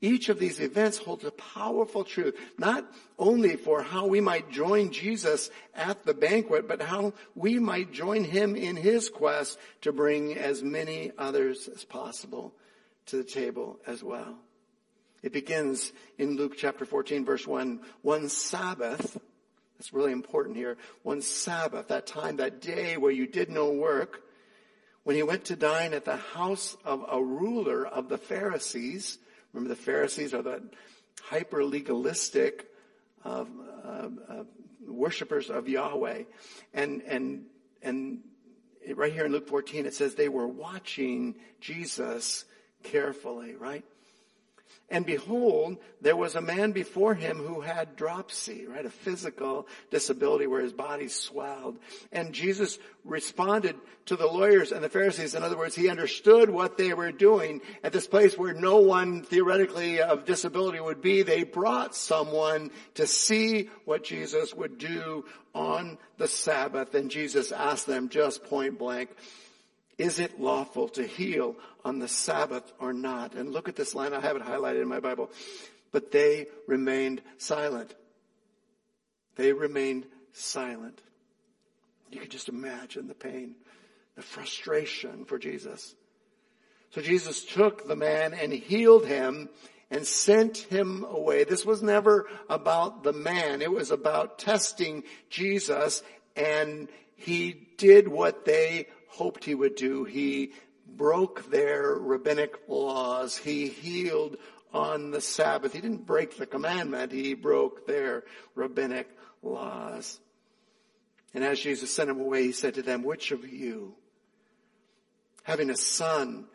Each 0.00 0.28
of 0.28 0.38
these 0.38 0.60
events 0.60 0.98
holds 0.98 1.24
a 1.24 1.30
powerful 1.30 2.04
truth, 2.04 2.38
not 2.58 2.84
only 3.18 3.56
for 3.56 3.82
how 3.82 4.06
we 4.06 4.20
might 4.20 4.50
join 4.50 4.90
Jesus 4.92 5.50
at 5.74 6.04
the 6.04 6.12
banquet, 6.14 6.68
but 6.68 6.82
how 6.82 7.14
we 7.34 7.58
might 7.58 7.90
join 7.90 8.22
him 8.22 8.54
in 8.54 8.76
his 8.76 9.08
quest 9.08 9.58
to 9.80 9.92
bring 9.92 10.36
as 10.36 10.62
many 10.62 11.10
others 11.16 11.68
as 11.68 11.84
possible 11.84 12.54
to 13.06 13.16
the 13.16 13.24
table 13.24 13.78
as 13.86 14.02
well. 14.02 14.36
It 15.22 15.32
begins 15.32 15.92
in 16.18 16.36
Luke 16.36 16.54
chapter 16.56 16.84
14 16.84 17.24
verse 17.24 17.46
1, 17.46 17.80
one 18.02 18.28
Sabbath, 18.28 19.18
that's 19.78 19.92
really 19.92 20.12
important 20.12 20.56
here, 20.56 20.76
one 21.02 21.22
Sabbath, 21.22 21.88
that 21.88 22.06
time, 22.06 22.36
that 22.36 22.60
day 22.60 22.96
where 22.96 23.10
you 23.10 23.26
did 23.26 23.50
no 23.50 23.70
work, 23.70 24.22
when 25.02 25.16
he 25.16 25.22
went 25.22 25.46
to 25.46 25.56
dine 25.56 25.92
at 25.92 26.04
the 26.04 26.16
house 26.16 26.76
of 26.84 27.04
a 27.10 27.22
ruler 27.22 27.86
of 27.86 28.08
the 28.08 28.18
Pharisees, 28.18 29.18
Remember 29.54 29.72
the 29.72 29.80
Pharisees 29.80 30.34
are 30.34 30.42
the 30.42 30.62
hyper 31.22 31.64
legalistic 31.64 32.66
uh, 33.24 33.44
uh, 33.84 34.08
uh, 34.28 34.44
worshippers 34.84 35.48
of 35.48 35.68
Yahweh. 35.68 36.24
And, 36.74 37.02
and, 37.02 37.44
and 37.80 38.18
right 38.96 39.12
here 39.12 39.24
in 39.24 39.32
Luke 39.32 39.46
14 39.46 39.86
it 39.86 39.94
says 39.94 40.16
they 40.16 40.28
were 40.28 40.48
watching 40.48 41.36
Jesus 41.60 42.44
carefully, 42.84 43.56
right? 43.56 43.84
And 44.90 45.06
behold, 45.06 45.78
there 46.02 46.16
was 46.16 46.34
a 46.34 46.42
man 46.42 46.72
before 46.72 47.14
him 47.14 47.38
who 47.38 47.62
had 47.62 47.96
dropsy, 47.96 48.66
right? 48.66 48.84
A 48.84 48.90
physical 48.90 49.66
disability 49.90 50.46
where 50.46 50.60
his 50.60 50.74
body 50.74 51.08
swelled. 51.08 51.78
And 52.12 52.34
Jesus 52.34 52.78
responded 53.02 53.76
to 54.06 54.16
the 54.16 54.26
lawyers 54.26 54.72
and 54.72 54.84
the 54.84 54.90
Pharisees. 54.90 55.34
In 55.34 55.42
other 55.42 55.56
words, 55.56 55.74
he 55.74 55.88
understood 55.88 56.50
what 56.50 56.76
they 56.76 56.92
were 56.92 57.12
doing 57.12 57.62
at 57.82 57.92
this 57.92 58.06
place 58.06 58.36
where 58.36 58.52
no 58.52 58.80
one 58.80 59.22
theoretically 59.22 60.02
of 60.02 60.26
disability 60.26 60.80
would 60.80 61.00
be. 61.00 61.22
They 61.22 61.44
brought 61.44 61.94
someone 61.94 62.70
to 62.94 63.06
see 63.06 63.70
what 63.86 64.04
Jesus 64.04 64.52
would 64.52 64.76
do 64.76 65.24
on 65.54 65.96
the 66.18 66.28
Sabbath. 66.28 66.94
And 66.94 67.10
Jesus 67.10 67.52
asked 67.52 67.86
them 67.86 68.10
just 68.10 68.44
point 68.44 68.78
blank, 68.78 69.08
is 69.98 70.18
it 70.18 70.40
lawful 70.40 70.88
to 70.90 71.06
heal 71.06 71.56
on 71.84 71.98
the 71.98 72.08
Sabbath 72.08 72.72
or 72.78 72.92
not? 72.92 73.34
And 73.34 73.52
look 73.52 73.68
at 73.68 73.76
this 73.76 73.94
line. 73.94 74.12
I 74.12 74.20
have 74.20 74.36
it 74.36 74.42
highlighted 74.42 74.82
in 74.82 74.88
my 74.88 75.00
Bible. 75.00 75.30
But 75.92 76.10
they 76.10 76.46
remained 76.66 77.22
silent. 77.38 77.94
They 79.36 79.52
remained 79.52 80.06
silent. 80.32 81.00
You 82.10 82.20
can 82.20 82.30
just 82.30 82.48
imagine 82.48 83.08
the 83.08 83.14
pain, 83.14 83.54
the 84.16 84.22
frustration 84.22 85.24
for 85.24 85.38
Jesus. 85.38 85.94
So 86.90 87.00
Jesus 87.00 87.44
took 87.44 87.86
the 87.86 87.96
man 87.96 88.34
and 88.34 88.52
healed 88.52 89.06
him 89.06 89.48
and 89.90 90.06
sent 90.06 90.58
him 90.58 91.04
away. 91.04 91.44
This 91.44 91.64
was 91.64 91.82
never 91.82 92.26
about 92.48 93.02
the 93.02 93.12
man. 93.12 93.62
It 93.62 93.70
was 93.70 93.90
about 93.90 94.38
testing 94.38 95.04
Jesus 95.30 96.02
and 96.36 96.88
he 97.16 97.68
did 97.78 98.08
what 98.08 98.44
they 98.44 98.86
hoped 99.14 99.44
he 99.44 99.54
would 99.54 99.76
do. 99.76 100.04
He 100.04 100.52
broke 100.86 101.50
their 101.50 101.94
rabbinic 101.94 102.68
laws. 102.68 103.36
He 103.36 103.68
healed 103.68 104.36
on 104.72 105.12
the 105.12 105.20
Sabbath. 105.20 105.72
He 105.72 105.80
didn't 105.80 106.06
break 106.06 106.36
the 106.36 106.46
commandment. 106.46 107.12
He 107.12 107.34
broke 107.34 107.86
their 107.86 108.24
rabbinic 108.56 109.08
laws. 109.42 110.18
And 111.32 111.44
as 111.44 111.60
Jesus 111.60 111.92
sent 111.92 112.10
him 112.10 112.20
away, 112.20 112.42
he 112.42 112.52
said 112.52 112.74
to 112.74 112.82
them, 112.82 113.04
which 113.04 113.30
of 113.30 113.48
you, 113.48 113.94
having 115.44 115.70
a 115.70 115.76
son 115.76 116.46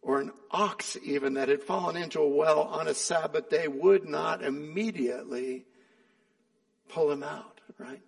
or 0.00 0.20
an 0.20 0.30
ox 0.50 0.96
even 1.02 1.34
that 1.34 1.48
had 1.48 1.62
fallen 1.62 1.96
into 1.96 2.20
a 2.20 2.28
well 2.28 2.60
on 2.60 2.86
a 2.86 2.94
Sabbath 2.94 3.50
day 3.50 3.66
would 3.66 4.04
not 4.04 4.44
immediately 4.44 5.64
pull 6.88 7.10
him 7.10 7.24
out, 7.24 7.60
right? 7.78 8.02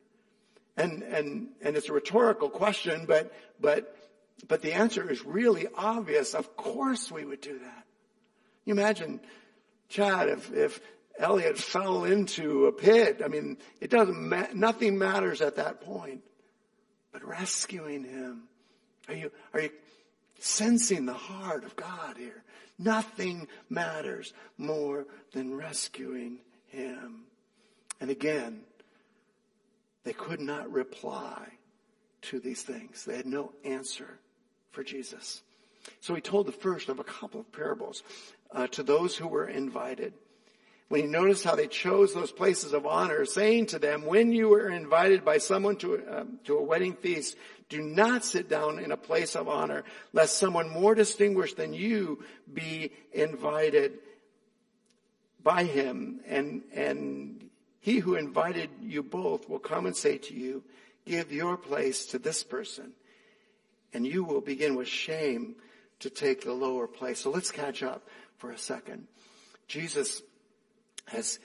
And, 0.76 1.02
and, 1.02 1.48
and 1.62 1.76
it's 1.76 1.88
a 1.88 1.92
rhetorical 1.92 2.50
question, 2.50 3.06
but, 3.06 3.32
but, 3.60 3.96
but 4.46 4.60
the 4.60 4.74
answer 4.74 5.10
is 5.10 5.24
really 5.24 5.66
obvious. 5.74 6.34
Of 6.34 6.56
course 6.56 7.10
we 7.10 7.24
would 7.24 7.40
do 7.40 7.58
that. 7.58 7.84
You 8.64 8.74
imagine, 8.74 9.20
Chad, 9.88 10.28
if, 10.28 10.52
if 10.52 10.80
Elliot 11.18 11.56
fell 11.56 12.04
into 12.04 12.66
a 12.66 12.72
pit, 12.72 13.22
I 13.24 13.28
mean, 13.28 13.56
it 13.80 13.90
doesn't, 13.90 14.28
ma- 14.28 14.48
nothing 14.54 14.98
matters 14.98 15.40
at 15.40 15.56
that 15.56 15.80
point. 15.80 16.22
But 17.12 17.26
rescuing 17.26 18.04
him, 18.04 18.42
are 19.08 19.14
you, 19.14 19.30
are 19.54 19.60
you 19.62 19.70
sensing 20.40 21.06
the 21.06 21.14
heart 21.14 21.64
of 21.64 21.74
God 21.74 22.18
here? 22.18 22.42
Nothing 22.78 23.48
matters 23.70 24.34
more 24.58 25.06
than 25.32 25.54
rescuing 25.54 26.40
him. 26.68 27.22
And 28.00 28.10
again, 28.10 28.60
they 30.06 30.12
could 30.12 30.40
not 30.40 30.70
reply 30.70 31.48
to 32.22 32.38
these 32.38 32.62
things. 32.62 33.04
They 33.04 33.16
had 33.16 33.26
no 33.26 33.52
answer 33.64 34.20
for 34.70 34.84
Jesus. 34.84 35.42
So 36.00 36.14
he 36.14 36.20
told 36.20 36.46
the 36.46 36.52
first 36.52 36.88
of 36.88 37.00
a 37.00 37.04
couple 37.04 37.40
of 37.40 37.50
parables 37.50 38.04
uh, 38.52 38.68
to 38.68 38.84
those 38.84 39.16
who 39.16 39.26
were 39.26 39.48
invited. 39.48 40.12
When 40.88 41.00
he 41.00 41.08
noticed 41.08 41.42
how 41.42 41.56
they 41.56 41.66
chose 41.66 42.14
those 42.14 42.30
places 42.30 42.72
of 42.72 42.86
honor, 42.86 43.24
saying 43.24 43.66
to 43.66 43.80
them, 43.80 44.06
when 44.06 44.30
you 44.30 44.54
are 44.54 44.68
invited 44.68 45.24
by 45.24 45.38
someone 45.38 45.74
to, 45.78 45.98
uh, 46.08 46.24
to 46.44 46.56
a 46.56 46.62
wedding 46.62 46.94
feast, 46.94 47.36
do 47.68 47.82
not 47.82 48.24
sit 48.24 48.48
down 48.48 48.78
in 48.78 48.92
a 48.92 48.96
place 48.96 49.34
of 49.34 49.48
honor, 49.48 49.82
lest 50.12 50.38
someone 50.38 50.70
more 50.70 50.94
distinguished 50.94 51.56
than 51.56 51.74
you 51.74 52.22
be 52.54 52.92
invited 53.12 53.98
by 55.42 55.64
him 55.64 56.20
and, 56.28 56.62
and 56.72 57.45
he 57.86 58.00
who 58.00 58.16
invited 58.16 58.68
you 58.82 59.00
both 59.00 59.48
will 59.48 59.60
come 59.60 59.86
and 59.86 59.94
say 59.94 60.18
to 60.18 60.34
you, 60.34 60.64
give 61.04 61.30
your 61.30 61.56
place 61.56 62.06
to 62.06 62.18
this 62.18 62.42
person. 62.42 62.94
And 63.92 64.04
you 64.04 64.24
will 64.24 64.40
begin 64.40 64.74
with 64.74 64.88
shame 64.88 65.54
to 66.00 66.10
take 66.10 66.42
the 66.42 66.52
lower 66.52 66.88
place. 66.88 67.20
So 67.20 67.30
let's 67.30 67.52
catch 67.52 67.84
up 67.84 68.08
for 68.38 68.50
a 68.50 68.58
second. 68.58 69.06
Jesus 69.68 70.20
has, 71.04 71.38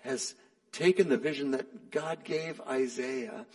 has 0.00 0.34
taken 0.70 1.08
the 1.08 1.16
vision 1.16 1.52
that 1.52 1.90
God 1.90 2.24
gave 2.24 2.60
Isaiah 2.68 3.46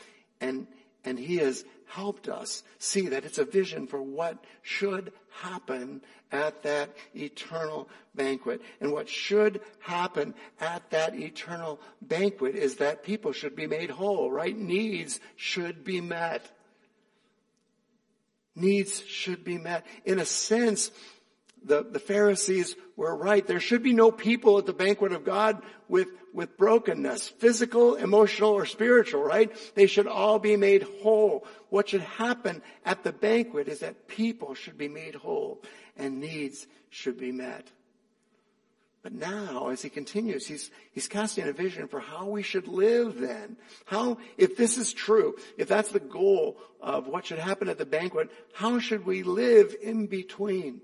and, 0.41 0.65
and 1.03 1.19
he 1.19 1.37
has 1.37 1.63
helped 1.87 2.27
us 2.27 2.63
see 2.77 3.09
that 3.09 3.25
it's 3.25 3.37
a 3.37 3.45
vision 3.45 3.87
for 3.87 4.01
what 4.01 4.43
should 4.61 5.11
happen 5.41 6.01
at 6.31 6.63
that 6.63 6.89
eternal 7.15 7.89
banquet. 8.13 8.61
And 8.81 8.91
what 8.91 9.09
should 9.09 9.61
happen 9.79 10.33
at 10.59 10.89
that 10.91 11.15
eternal 11.15 11.79
banquet 12.01 12.55
is 12.55 12.77
that 12.77 13.03
people 13.03 13.31
should 13.31 13.55
be 13.55 13.67
made 13.67 13.89
whole, 13.89 14.31
right? 14.31 14.57
Needs 14.57 15.19
should 15.35 15.83
be 15.83 16.01
met. 16.01 16.49
Needs 18.55 19.03
should 19.05 19.43
be 19.43 19.57
met. 19.57 19.85
In 20.05 20.19
a 20.19 20.25
sense, 20.25 20.91
the, 21.63 21.83
the 21.83 21.99
Pharisees 21.99 22.75
were 22.95 23.15
right. 23.15 23.45
There 23.45 23.59
should 23.59 23.83
be 23.83 23.93
no 23.93 24.11
people 24.11 24.57
at 24.57 24.65
the 24.65 24.73
banquet 24.73 25.11
of 25.11 25.25
God 25.25 25.61
with, 25.89 26.07
with 26.35 26.57
brokenness, 26.57 27.29
physical, 27.29 27.95
emotional, 27.95 28.51
or 28.51 28.65
spiritual, 28.65 29.23
right? 29.23 29.51
They 29.73 29.87
should 29.87 30.05
all 30.05 30.37
be 30.37 30.57
made 30.57 30.83
whole. 31.01 31.47
What 31.69 31.89
should 31.89 32.01
happen 32.01 32.61
at 32.83 33.03
the 33.03 33.13
banquet 33.13 33.67
is 33.67 33.79
that 33.79 34.07
people 34.07 34.53
should 34.53 34.77
be 34.77 34.89
made 34.89 35.15
whole 35.15 35.63
and 35.95 36.19
needs 36.19 36.67
should 36.89 37.17
be 37.17 37.31
met. 37.31 37.65
But 39.01 39.13
now, 39.13 39.69
as 39.69 39.81
he 39.81 39.89
continues, 39.89 40.47
he's, 40.47 40.71
he's 40.91 41.07
casting 41.07 41.47
a 41.47 41.53
vision 41.53 41.87
for 41.87 41.99
how 41.99 42.25
we 42.25 42.41
should 42.41 42.67
live 42.67 43.19
then. 43.19 43.55
How, 43.85 44.17
if 44.35 44.57
this 44.57 44.77
is 44.77 44.93
true, 44.93 45.35
if 45.57 45.67
that's 45.67 45.91
the 45.91 45.99
goal 45.99 46.57
of 46.81 47.07
what 47.07 47.27
should 47.27 47.37
happen 47.37 47.69
at 47.69 47.77
the 47.77 47.85
banquet, 47.85 48.31
how 48.53 48.79
should 48.79 49.05
we 49.05 49.23
live 49.23 49.75
in 49.81 50.07
between? 50.07 50.81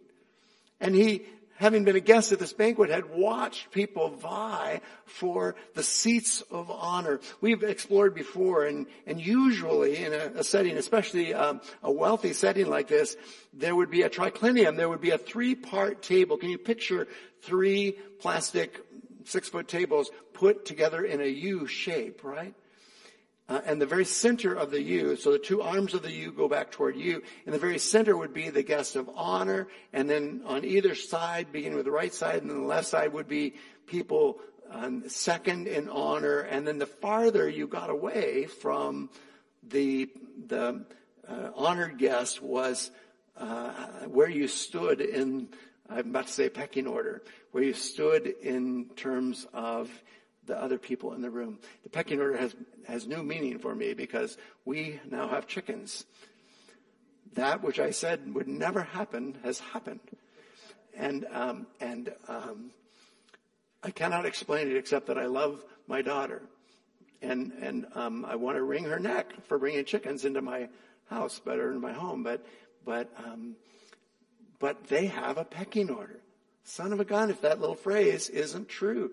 And 0.80 0.96
he, 0.96 1.26
having 1.62 1.84
been 1.84 1.96
a 1.96 2.02
guest 2.02 2.32
at 2.32 2.40
this 2.40 2.54
banquet, 2.54 2.90
had 2.90 3.12
watched 3.12 3.72
people 3.72 4.10
vie 4.10 4.82
for 5.06 5.56
the 5.76 5.84
seats 5.84 6.42
of 6.50 6.72
honor. 6.72 7.20
We've 7.40 7.62
explored 7.64 8.16
before, 8.16 8.66
and, 8.66 8.88
and 9.06 9.22
usually 9.22 10.04
in 10.04 10.12
a, 10.12 10.40
a 10.40 10.44
setting, 10.44 10.76
especially 10.76 11.36
um, 11.36 11.62
a 11.84 11.92
wealthy 11.92 12.34
setting 12.34 12.68
like 12.68 12.88
this, 12.88 13.16
there 13.54 13.76
would 13.76 13.92
be 13.92 14.02
a 14.02 14.10
triclinium. 14.10 14.76
There 14.76 14.90
would 14.90 15.02
be 15.02 15.12
a 15.12 15.20
three-part 15.20 16.02
table. 16.02 16.38
Can 16.38 16.50
you 16.50 16.58
picture 16.58 17.08
three 17.42 17.94
plastic 18.20 18.84
six-foot 19.26 19.68
tables 19.68 20.10
put 20.34 20.66
together 20.66 21.06
in 21.06 21.22
a 21.22 21.28
U 21.28 21.68
shape, 21.68 22.24
right? 22.24 22.56
Uh, 23.52 23.60
and 23.66 23.82
the 23.82 23.86
very 23.86 24.06
center 24.06 24.54
of 24.54 24.72
the 24.72 24.82
U, 24.82 25.18
so 25.18 25.34
the 25.34 25.38
two 25.38 25.62
arms 25.62 25.94
of 25.94 26.04
the 26.04 26.12
U 26.12 26.32
go 26.32 26.48
back 26.48 26.72
toward 26.72 26.96
you, 26.96 27.22
and 27.46 27.54
the 27.54 27.60
very 27.60 27.80
center 27.80 28.16
would 28.16 28.34
be 28.34 28.50
the 28.50 28.64
guest 28.64 28.96
of 28.96 29.10
honor, 29.14 29.68
and 29.92 30.10
then 30.10 30.42
on 30.46 30.64
either 30.64 30.96
side, 30.96 31.52
beginning 31.52 31.76
with 31.76 31.84
the 31.84 31.92
right 31.92 32.14
side 32.14 32.42
and 32.42 32.50
then 32.50 32.62
the 32.62 32.66
left 32.66 32.88
side 32.88 33.12
would 33.12 33.28
be 33.28 33.56
people 33.88 34.40
um, 34.72 35.10
second 35.10 35.68
in 35.68 35.90
honor, 35.90 36.40
and 36.40 36.66
then 36.66 36.78
the 36.78 36.86
farther 36.86 37.50
you 37.50 37.68
got 37.68 37.90
away 37.90 38.46
from 38.46 39.10
the 39.62 40.10
the 40.48 40.86
uh, 41.28 41.50
honored 41.54 41.98
guest 41.98 42.42
was 42.42 42.90
uh, 43.36 43.74
where 44.08 44.30
you 44.30 44.48
stood 44.48 45.02
in 45.02 45.50
I'm 45.90 46.12
about 46.12 46.28
to 46.28 46.34
say 46.34 46.48
pecking 46.48 46.88
order, 46.88 47.22
where 47.52 47.64
you 47.64 47.74
stood 47.74 48.28
in 48.28 48.92
terms 48.96 49.46
of 49.54 49.92
the 50.52 50.62
other 50.62 50.78
people 50.78 51.14
in 51.14 51.22
the 51.22 51.30
room. 51.30 51.60
The 51.84 51.90
pecking 51.90 52.20
order 52.20 52.36
has, 52.36 52.54
has 52.86 53.08
new 53.08 53.24
meaning 53.24 53.58
for 53.58 53.74
me 53.74 53.94
because 53.94 54.38
we 54.66 55.00
now 55.10 55.30
have 55.30 55.48
chickens. 55.48 56.04
That 57.36 57.64
which 57.64 57.80
I 57.80 57.92
said 57.92 58.34
would 58.36 58.50
never 58.50 58.82
happen 58.82 59.38
has 59.46 59.60
happened. 59.60 60.02
And, 60.94 61.26
um, 61.32 61.68
and, 61.80 62.14
um, 62.28 62.72
I 63.82 63.92
cannot 63.92 64.26
explain 64.26 64.70
it 64.70 64.76
except 64.76 65.08
that 65.08 65.18
I 65.18 65.28
love 65.28 65.64
my 65.88 66.02
daughter. 66.02 66.42
And, 67.22 67.54
and, 67.62 67.88
um, 67.96 68.26
I 68.26 68.36
want 68.36 68.58
to 68.58 68.64
wring 68.64 68.84
her 68.84 69.00
neck 69.00 69.32
for 69.46 69.58
bringing 69.58 69.86
chickens 69.86 70.26
into 70.26 70.42
my 70.42 70.68
house, 71.10 71.40
better 71.40 71.72
in 71.72 71.80
my 71.80 71.94
home. 71.94 72.24
But, 72.24 72.46
but, 72.84 73.10
um, 73.26 73.56
but 74.60 74.88
they 74.88 75.06
have 75.06 75.38
a 75.38 75.46
pecking 75.46 75.90
order. 75.90 76.20
Son 76.66 76.92
of 76.92 77.00
a 77.00 77.06
gun, 77.06 77.30
if 77.30 77.40
that 77.40 77.62
little 77.62 77.74
phrase 77.74 78.28
isn't 78.28 78.68
true. 78.68 79.12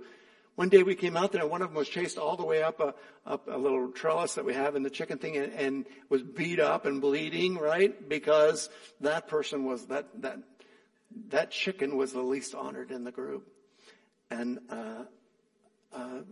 One 0.59 0.71
day 0.71 0.83
we 0.83 0.97
came 0.97 1.17
out 1.17 1.31
there 1.31 1.43
and 1.43 1.50
one 1.53 1.62
of 1.62 1.69
them 1.69 1.77
was 1.77 1.88
chased 1.88 2.19
all 2.19 2.37
the 2.37 2.45
way 2.45 2.65
up 2.65 2.81
a, 2.81 2.93
up 3.25 3.47
a 3.47 3.57
little 3.57 3.93
trellis 3.93 4.35
that 4.35 4.45
we 4.45 4.55
have 4.55 4.75
in 4.75 4.83
the 4.83 4.91
chicken 4.91 5.17
thing 5.17 5.37
and, 5.37 5.53
and 5.53 5.87
was 6.09 6.25
beat 6.25 6.59
up 6.59 6.85
and 6.85 7.00
bleeding, 7.00 7.57
right? 7.57 8.09
Because 8.09 8.69
that 9.00 9.29
person 9.29 9.65
was, 9.65 9.87
that, 9.87 10.09
that, 10.21 10.38
that 11.29 11.53
chicken 11.53 11.97
was 11.97 12.12
the 12.12 12.23
least 12.23 12.57
honored 12.57 12.91
in 12.91 13.05
the 13.05 13.12
group. 13.12 13.47
And, 14.33 14.59
uh, 14.69 15.05
uh, 15.93 16.23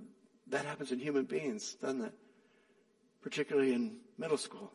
that 0.48 0.64
happens 0.64 0.90
in 0.90 0.98
human 0.98 1.26
beings, 1.26 1.76
doesn't 1.80 2.02
it? 2.02 2.14
Particularly 3.22 3.74
in 3.74 3.98
middle 4.18 4.38
school. 4.38 4.72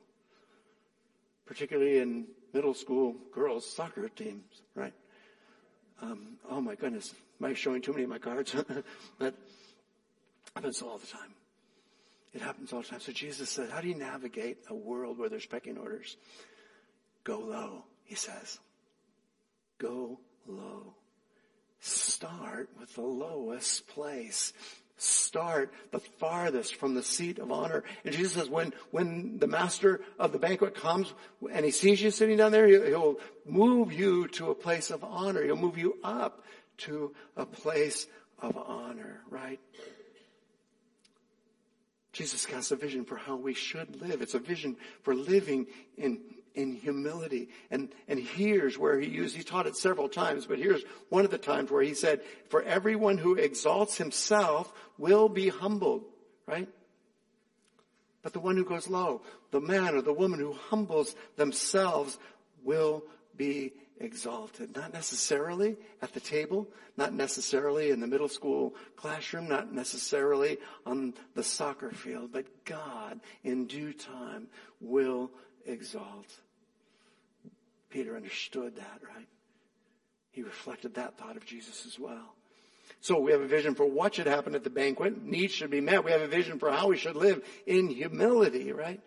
Particularly 1.45 1.97
in 1.97 2.27
middle 2.53 2.73
school 2.73 3.17
girls 3.33 3.69
soccer 3.69 4.07
teams, 4.07 4.61
right? 4.75 4.93
Um, 6.01 6.37
oh 6.49 6.61
my 6.61 6.75
goodness, 6.75 7.13
am 7.41 7.51
I 7.51 7.53
showing 7.53 7.81
too 7.81 7.91
many 7.91 8.03
of 8.03 8.09
my 8.09 8.19
cards? 8.19 8.55
but 9.19 9.35
happens 10.55 10.81
all 10.81 10.97
the 10.97 11.07
time. 11.07 11.33
It 12.33 12.41
happens 12.41 12.71
all 12.71 12.81
the 12.81 12.87
time. 12.87 12.99
So 12.99 13.11
Jesus 13.11 13.49
said, 13.49 13.69
how 13.69 13.81
do 13.81 13.87
you 13.87 13.95
navigate 13.95 14.59
a 14.69 14.75
world 14.75 15.17
where 15.17 15.27
there's 15.27 15.45
pecking 15.45 15.77
orders? 15.77 16.17
Go 17.23 17.39
low, 17.39 17.83
he 18.03 18.15
says. 18.15 18.59
Go 19.79 20.19
low. 20.47 20.93
Start 21.79 22.69
with 22.79 22.93
the 22.93 23.01
lowest 23.01 23.87
place 23.87 24.53
start 25.01 25.73
the 25.91 25.99
farthest 25.99 26.75
from 26.75 26.93
the 26.93 27.01
seat 27.01 27.39
of 27.39 27.51
honor. 27.51 27.83
And 28.05 28.13
Jesus 28.13 28.33
says, 28.33 28.49
when, 28.49 28.71
when 28.91 29.39
the 29.39 29.47
master 29.47 30.01
of 30.19 30.31
the 30.31 30.37
banquet 30.37 30.75
comes 30.75 31.11
and 31.51 31.65
he 31.65 31.71
sees 31.71 32.01
you 32.01 32.11
sitting 32.11 32.37
down 32.37 32.51
there, 32.51 32.67
he'll 32.67 33.17
move 33.45 33.91
you 33.91 34.27
to 34.29 34.51
a 34.51 34.55
place 34.55 34.91
of 34.91 35.03
honor. 35.03 35.43
He'll 35.43 35.55
move 35.55 35.77
you 35.77 35.97
up 36.03 36.43
to 36.85 37.13
a 37.35 37.45
place 37.45 38.07
of 38.39 38.57
honor, 38.57 39.21
right? 39.29 39.59
Jesus 42.13 42.45
casts 42.45 42.71
a 42.71 42.75
vision 42.75 43.05
for 43.05 43.15
how 43.15 43.35
we 43.35 43.53
should 43.53 44.01
live. 44.01 44.21
It's 44.21 44.33
a 44.33 44.39
vision 44.39 44.75
for 45.03 45.15
living 45.15 45.67
in 45.97 46.19
in 46.53 46.73
humility. 46.73 47.49
And, 47.69 47.89
and 48.07 48.19
here's 48.19 48.77
where 48.77 48.99
he 48.99 49.07
used, 49.07 49.35
he 49.35 49.43
taught 49.43 49.67
it 49.67 49.75
several 49.75 50.09
times, 50.09 50.45
but 50.45 50.59
here's 50.59 50.83
one 51.09 51.25
of 51.25 51.31
the 51.31 51.37
times 51.37 51.71
where 51.71 51.81
he 51.81 51.93
said, 51.93 52.21
for 52.49 52.61
everyone 52.63 53.17
who 53.17 53.35
exalts 53.35 53.97
himself 53.97 54.71
will 54.97 55.29
be 55.29 55.49
humbled, 55.49 56.03
right? 56.45 56.67
But 58.21 58.33
the 58.33 58.39
one 58.39 58.57
who 58.57 58.65
goes 58.65 58.87
low, 58.87 59.21
the 59.51 59.61
man 59.61 59.95
or 59.95 60.01
the 60.01 60.13
woman 60.13 60.39
who 60.39 60.53
humbles 60.53 61.15
themselves 61.37 62.17
will 62.63 63.03
be 63.35 63.73
exalted. 64.01 64.75
Not 64.75 64.93
necessarily 64.93 65.77
at 66.01 66.13
the 66.13 66.19
table, 66.19 66.67
not 66.97 67.13
necessarily 67.13 67.91
in 67.91 67.99
the 67.99 68.07
middle 68.07 68.27
school 68.27 68.75
classroom, 68.95 69.47
not 69.47 69.71
necessarily 69.73 70.57
on 70.85 71.13
the 71.35 71.43
soccer 71.43 71.91
field, 71.91 72.31
but 72.33 72.65
God 72.65 73.19
in 73.43 73.67
due 73.67 73.93
time 73.93 74.47
will 74.79 75.31
exalt. 75.65 76.27
Peter 77.89 78.15
understood 78.15 78.75
that, 78.77 79.01
right? 79.15 79.27
He 80.31 80.43
reflected 80.43 80.95
that 80.95 81.17
thought 81.17 81.37
of 81.37 81.45
Jesus 81.45 81.85
as 81.85 81.99
well. 81.99 82.35
So 82.99 83.19
we 83.19 83.31
have 83.31 83.41
a 83.41 83.47
vision 83.47 83.75
for 83.75 83.85
what 83.85 84.15
should 84.15 84.27
happen 84.27 84.55
at 84.55 84.63
the 84.63 84.69
banquet. 84.69 85.23
Needs 85.23 85.53
should 85.53 85.71
be 85.71 85.81
met. 85.81 86.03
We 86.03 86.11
have 86.11 86.21
a 86.21 86.27
vision 86.27 86.59
for 86.59 86.71
how 86.71 86.87
we 86.87 86.97
should 86.97 87.15
live 87.15 87.43
in 87.65 87.89
humility, 87.89 88.71
right? 88.71 89.01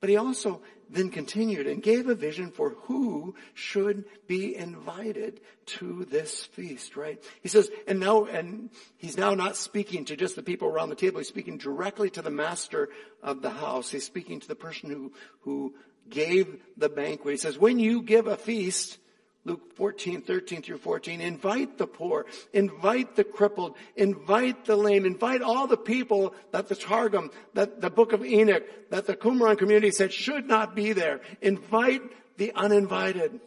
But 0.00 0.10
he 0.10 0.16
also 0.16 0.60
then 0.90 1.10
continued 1.10 1.66
and 1.66 1.82
gave 1.82 2.08
a 2.08 2.14
vision 2.14 2.50
for 2.50 2.70
who 2.82 3.34
should 3.54 4.04
be 4.26 4.54
invited 4.56 5.40
to 5.66 6.04
this 6.04 6.44
feast, 6.44 6.96
right? 6.96 7.22
He 7.42 7.48
says, 7.48 7.70
and 7.86 8.00
now, 8.00 8.24
and 8.24 8.70
he's 8.96 9.16
now 9.16 9.34
not 9.34 9.56
speaking 9.56 10.04
to 10.06 10.16
just 10.16 10.36
the 10.36 10.42
people 10.42 10.68
around 10.68 10.90
the 10.90 10.94
table. 10.94 11.18
He's 11.18 11.28
speaking 11.28 11.58
directly 11.58 12.10
to 12.10 12.22
the 12.22 12.30
master 12.30 12.90
of 13.22 13.42
the 13.42 13.50
house. 13.50 13.90
He's 13.90 14.04
speaking 14.04 14.40
to 14.40 14.48
the 14.48 14.54
person 14.54 14.90
who, 14.90 15.12
who 15.40 15.74
gave 16.08 16.62
the 16.76 16.88
banquet. 16.88 17.32
He 17.32 17.38
says, 17.38 17.58
when 17.58 17.78
you 17.78 18.02
give 18.02 18.26
a 18.26 18.36
feast, 18.36 18.98
Luke 19.46 19.74
14, 19.76 20.22
13 20.22 20.62
through 20.62 20.78
14. 20.78 21.20
Invite 21.20 21.76
the 21.76 21.86
poor, 21.86 22.24
invite 22.52 23.14
the 23.14 23.24
crippled, 23.24 23.76
invite 23.94 24.64
the 24.64 24.76
lame, 24.76 25.04
invite 25.04 25.42
all 25.42 25.66
the 25.66 25.76
people 25.76 26.34
that 26.52 26.68
the 26.68 26.74
Targum, 26.74 27.30
that 27.52 27.80
the 27.80 27.90
book 27.90 28.12
of 28.12 28.24
Enoch, 28.24 28.64
that 28.90 29.06
the 29.06 29.16
Qumran 29.16 29.58
community 29.58 29.90
said 29.90 30.12
should 30.12 30.46
not 30.46 30.74
be 30.74 30.92
there. 30.92 31.20
Invite 31.42 32.02
the 32.38 32.52
uninvited. 32.54 33.38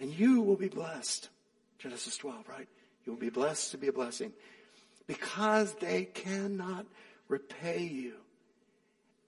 And 0.00 0.10
you 0.10 0.40
will 0.40 0.56
be 0.56 0.68
blessed. 0.68 1.28
Genesis 1.78 2.16
12, 2.16 2.48
right? 2.48 2.68
You 3.04 3.12
will 3.12 3.20
be 3.20 3.30
blessed 3.30 3.72
to 3.72 3.78
be 3.78 3.88
a 3.88 3.92
blessing. 3.92 4.32
Because 5.06 5.74
they 5.74 6.04
cannot 6.04 6.86
repay 7.28 7.82
you. 7.82 8.14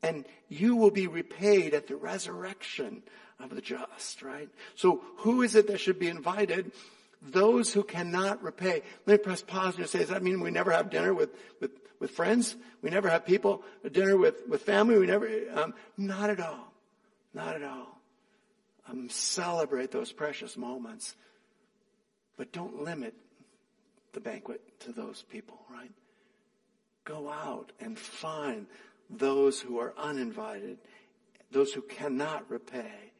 And 0.03 0.25
you 0.49 0.77
will 0.77 0.91
be 0.91 1.07
repaid 1.07 1.75
at 1.75 1.87
the 1.87 1.97
resurrection 1.97 3.03
of 3.41 3.55
the 3.55 3.61
just, 3.61 4.23
right? 4.23 4.49
So 4.75 5.03
who 5.19 5.43
is 5.43 5.55
it 5.55 5.69
that 5.69 5.81
should 5.81 5.99
be 5.99 6.09
invited? 6.09 6.73
Those 7.21 7.73
who 7.73 7.85
cannot 7.85 8.43
repay. 8.43 8.83
Let 9.07 9.21
me 9.21 9.25
press 9.25 9.43
pause 9.43 9.77
and 9.77 9.89
say, 9.89 10.01
does 10.01 10.09
that 10.09 10.23
mean 10.23 10.41
we 10.41 10.51
never 10.51 10.73
have 10.73 10.91
dinner 10.91 11.15
with, 11.15 11.31
with, 11.61 11.71
with 12.01 12.11
friends? 12.11 12.57
We 12.83 12.91
never 12.91 13.09
have 13.09 13.25
people, 13.25 13.63
dinner 13.91 14.17
with, 14.17 14.37
with 14.49 14.63
family? 14.63 14.99
We 14.99 15.07
never, 15.07 15.29
um, 15.55 15.75
not 15.97 16.31
at 16.31 16.41
all. 16.41 16.73
Not 17.33 17.55
at 17.55 17.63
all. 17.63 18.01
Um, 18.89 19.09
celebrate 19.09 19.93
those 19.93 20.11
precious 20.11 20.57
moments. 20.57 21.15
But 22.37 22.53
don't 22.53 22.83
limit 22.83 23.15
the 24.13 24.21
banquet 24.21 24.61
to 24.81 24.93
those 24.93 25.25
people, 25.31 25.61
right? 25.71 25.91
Go 27.05 27.31
out 27.31 27.73
and 27.81 27.99
find 27.99 28.67
those 29.17 29.61
who 29.61 29.79
are 29.79 29.95
uninvited, 29.97 30.79
those 31.51 31.73
who 31.73 31.83
cannot 31.83 32.51
repay, 32.51 33.13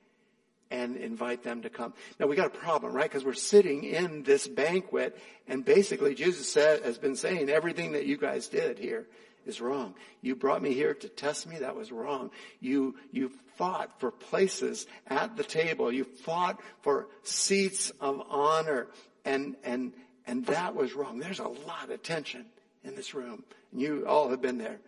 and 0.73 0.97
invite 0.97 1.43
them 1.43 1.63
to 1.63 1.69
come. 1.69 1.93
Now 2.19 2.27
we 2.27 2.35
got 2.35 2.47
a 2.47 2.59
problem, 2.59 2.95
right? 2.95 3.09
Because 3.09 3.25
we're 3.25 3.35
sitting 3.35 3.85
in 3.85 4.23
this 4.23 4.49
banquet 4.49 5.19
and 5.47 5.65
basically 5.65 6.15
Jesus 6.15 6.51
said, 6.51 6.83
has 6.83 6.97
been 6.97 7.15
saying 7.15 7.51
everything 7.51 7.93
that 7.93 8.07
you 8.07 8.17
guys 8.17 8.49
did 8.49 8.79
here 8.79 9.07
is 9.45 9.61
wrong. 9.61 9.95
You 10.23 10.35
brought 10.35 10.63
me 10.63 10.73
here 10.73 10.95
to 10.95 11.09
test 11.09 11.47
me. 11.47 11.59
That 11.59 11.77
was 11.77 11.93
wrong. 11.93 12.31
You, 12.61 12.97
you 13.11 13.31
fought 13.57 14.01
for 14.01 14.11
places 14.11 14.87
at 15.07 15.37
the 15.37 15.45
table. 15.45 15.93
You 15.93 16.05
fought 16.05 16.59
for 16.81 17.09
seats 17.23 17.93
of 18.01 18.23
honor 18.31 18.87
and, 19.27 19.57
and, 19.65 19.93
and 20.27 20.47
that 20.47 20.75
was 20.75 20.95
wrong. 20.95 21.19
There's 21.19 21.41
a 21.41 21.49
lot 21.49 21.91
of 21.91 22.03
tension 22.03 22.47
in 22.83 22.95
this 22.95 23.13
room. 23.13 23.45
And 23.73 23.81
you 23.81 24.07
all 24.07 24.31
have 24.31 24.41
been 24.41 24.59
there. 24.59 24.79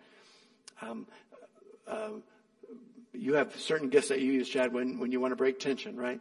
Um, 0.80 1.06
uh, 1.86 2.10
you 3.12 3.34
have 3.34 3.54
certain 3.56 3.88
gifts 3.88 4.08
that 4.08 4.20
you 4.20 4.32
use, 4.32 4.48
Chad, 4.48 4.72
when, 4.72 4.98
when 4.98 5.12
you 5.12 5.20
want 5.20 5.32
to 5.32 5.36
break 5.36 5.58
tension, 5.58 5.96
right? 5.96 6.20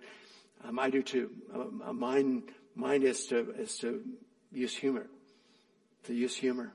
Um, 0.64 0.80
I 0.80 0.90
do 0.90 1.02
too. 1.02 1.32
Uh, 1.54 1.94
mine, 1.94 2.44
mine 2.76 3.04
is 3.04 3.26
to, 3.28 3.52
is 3.58 3.78
to 3.80 4.02
use 4.52 4.76
humor. 4.76 5.08
To 6.06 6.14
use 6.14 6.36
humor. 6.36 6.74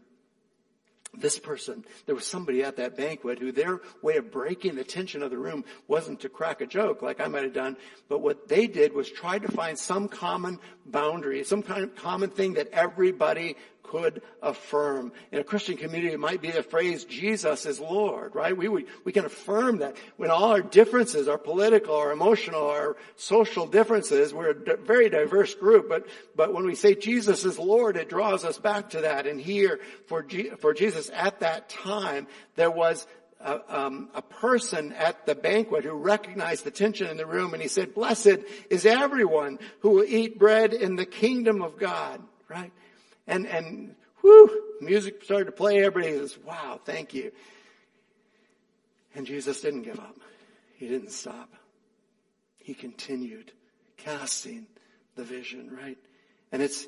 This 1.15 1.39
person, 1.39 1.85
there 2.05 2.15
was 2.15 2.27
somebody 2.27 2.63
at 2.63 2.77
that 2.77 2.97
banquet 2.97 3.39
who 3.39 3.51
their 3.51 3.81
way 4.03 4.19
of 4.19 4.31
breaking 4.31 4.77
the 4.77 4.85
tension 4.85 5.23
of 5.23 5.31
the 5.31 5.39
room 5.39 5.65
wasn't 5.87 6.21
to 6.21 6.29
crack 6.29 6.61
a 6.61 6.67
joke 6.67 7.01
like 7.01 7.19
I 7.19 7.29
might 7.29 7.45
have 7.45 7.55
done, 7.55 7.79
but 8.11 8.21
what 8.21 8.47
they 8.47 8.67
did 8.67 8.93
was 8.93 9.11
try 9.11 9.39
to 9.39 9.49
find 9.51 9.79
some 9.79 10.09
common 10.09 10.59
boundary, 10.85 11.45
some 11.45 11.63
kind 11.63 11.83
of 11.83 11.97
common 11.97 12.29
thing 12.29 12.55
that 12.55 12.69
everybody 12.73 13.57
could 13.89 14.23
affirm. 14.43 15.13
In 15.33 15.39
a 15.39 15.45
Christian 15.45 15.77
community, 15.77 16.13
it 16.13 16.21
might 16.21 16.41
be 16.41 16.51
the 16.51 16.63
phrase, 16.63 17.05
Jesus 17.05 17.67
is 17.67 17.81
Lord, 17.81 18.35
right? 18.35 18.57
We, 18.57 18.69
we, 18.69 18.87
we 19.05 19.13
can 19.13 19.25
affirm 19.25 19.79
that 19.79 19.97
when 20.17 20.31
all 20.31 20.53
our 20.53 20.63
differences, 20.63 21.29
our 21.29 21.39
political, 21.39 21.97
our 21.97 22.13
emotional, 22.13 22.69
our 22.69 22.97
social 23.17 23.67
differences, 23.67 24.33
we're 24.33 24.51
a 24.51 24.77
very 24.77 25.09
diverse 25.09 25.55
group, 25.55 25.89
but, 25.89 26.07
but 26.37 26.53
when 26.53 26.67
we 26.67 26.75
say 26.75 26.95
Jesus 26.95 27.45
is 27.45 27.59
Lord, 27.59 27.97
it 27.97 28.09
draws 28.09 28.45
us 28.45 28.59
back 28.59 28.91
to 28.91 29.03
that. 29.03 29.27
And 29.27 29.41
here, 29.41 29.81
for, 30.07 30.23
G, 30.23 30.51
for 30.59 30.75
Jesus 30.75 31.11
at 31.13 31.41
that 31.41 31.69
time, 31.69 32.27
there 32.57 32.71
was 32.71 33.07
a, 33.41 33.81
um, 33.81 34.09
a, 34.15 34.23
person 34.23 34.93
at 34.93 35.27
the 35.27 35.35
banquet 35.35 35.85
who 35.85 35.93
recognized 35.93 36.65
the 36.65 36.71
tension 36.71 37.07
in 37.09 37.17
the 37.17 37.27
room 37.27 37.53
and 37.55 37.63
he 37.63 37.69
said, 37.69 37.95
blessed 37.95 38.39
is 38.69 38.85
everyone 38.85 39.59
who 39.81 39.91
will 39.91 40.05
eat 40.05 40.39
bread 40.39 40.75
in 40.75 40.97
the 40.97 41.07
kingdom 41.07 41.63
of 41.63 41.79
God, 41.79 42.21
right? 42.49 42.73
And, 43.29 43.47
and 43.47 43.95
whew, 44.23 44.63
music 44.81 45.23
started 45.23 45.45
to 45.45 45.53
play. 45.53 45.85
Everybody 45.85 46.19
says, 46.19 46.37
wow, 46.45 46.81
thank 46.85 47.15
you. 47.15 47.31
And 49.15 49.27
Jesus 49.27 49.61
didn't 49.61 49.83
give 49.83 50.01
up. 50.01 50.17
He 50.77 50.89
didn't 50.89 51.13
stop. 51.13 51.53
He 52.57 52.75
continued 52.75 53.53
casting 53.97 54.67
the 55.15 55.25
vision, 55.25 55.71
right? 55.71 55.99
And 56.51 56.63
it's, 56.63 56.87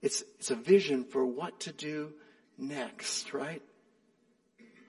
it's, 0.00 0.24
it's 0.38 0.50
a 0.50 0.56
vision 0.56 1.04
for 1.04 1.24
what 1.24 1.60
to 1.60 1.72
do 1.72 2.12
next, 2.58 3.32
right? 3.32 3.62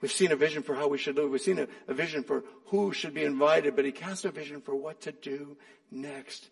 We've 0.00 0.12
seen 0.12 0.32
a 0.32 0.36
vision 0.36 0.62
for 0.62 0.74
how 0.74 0.88
we 0.88 0.98
should 0.98 1.16
live. 1.16 1.30
We've 1.30 1.40
seen 1.40 1.58
a, 1.60 1.68
a 1.88 1.94
vision 1.94 2.24
for 2.24 2.44
who 2.66 2.92
should 2.92 3.14
be 3.14 3.24
invited, 3.24 3.76
but 3.76 3.84
he 3.84 3.92
cast 3.92 4.24
a 4.24 4.30
vision 4.30 4.60
for 4.60 4.74
what 4.74 5.02
to 5.02 5.12
do 5.12 5.56
next. 5.90 6.48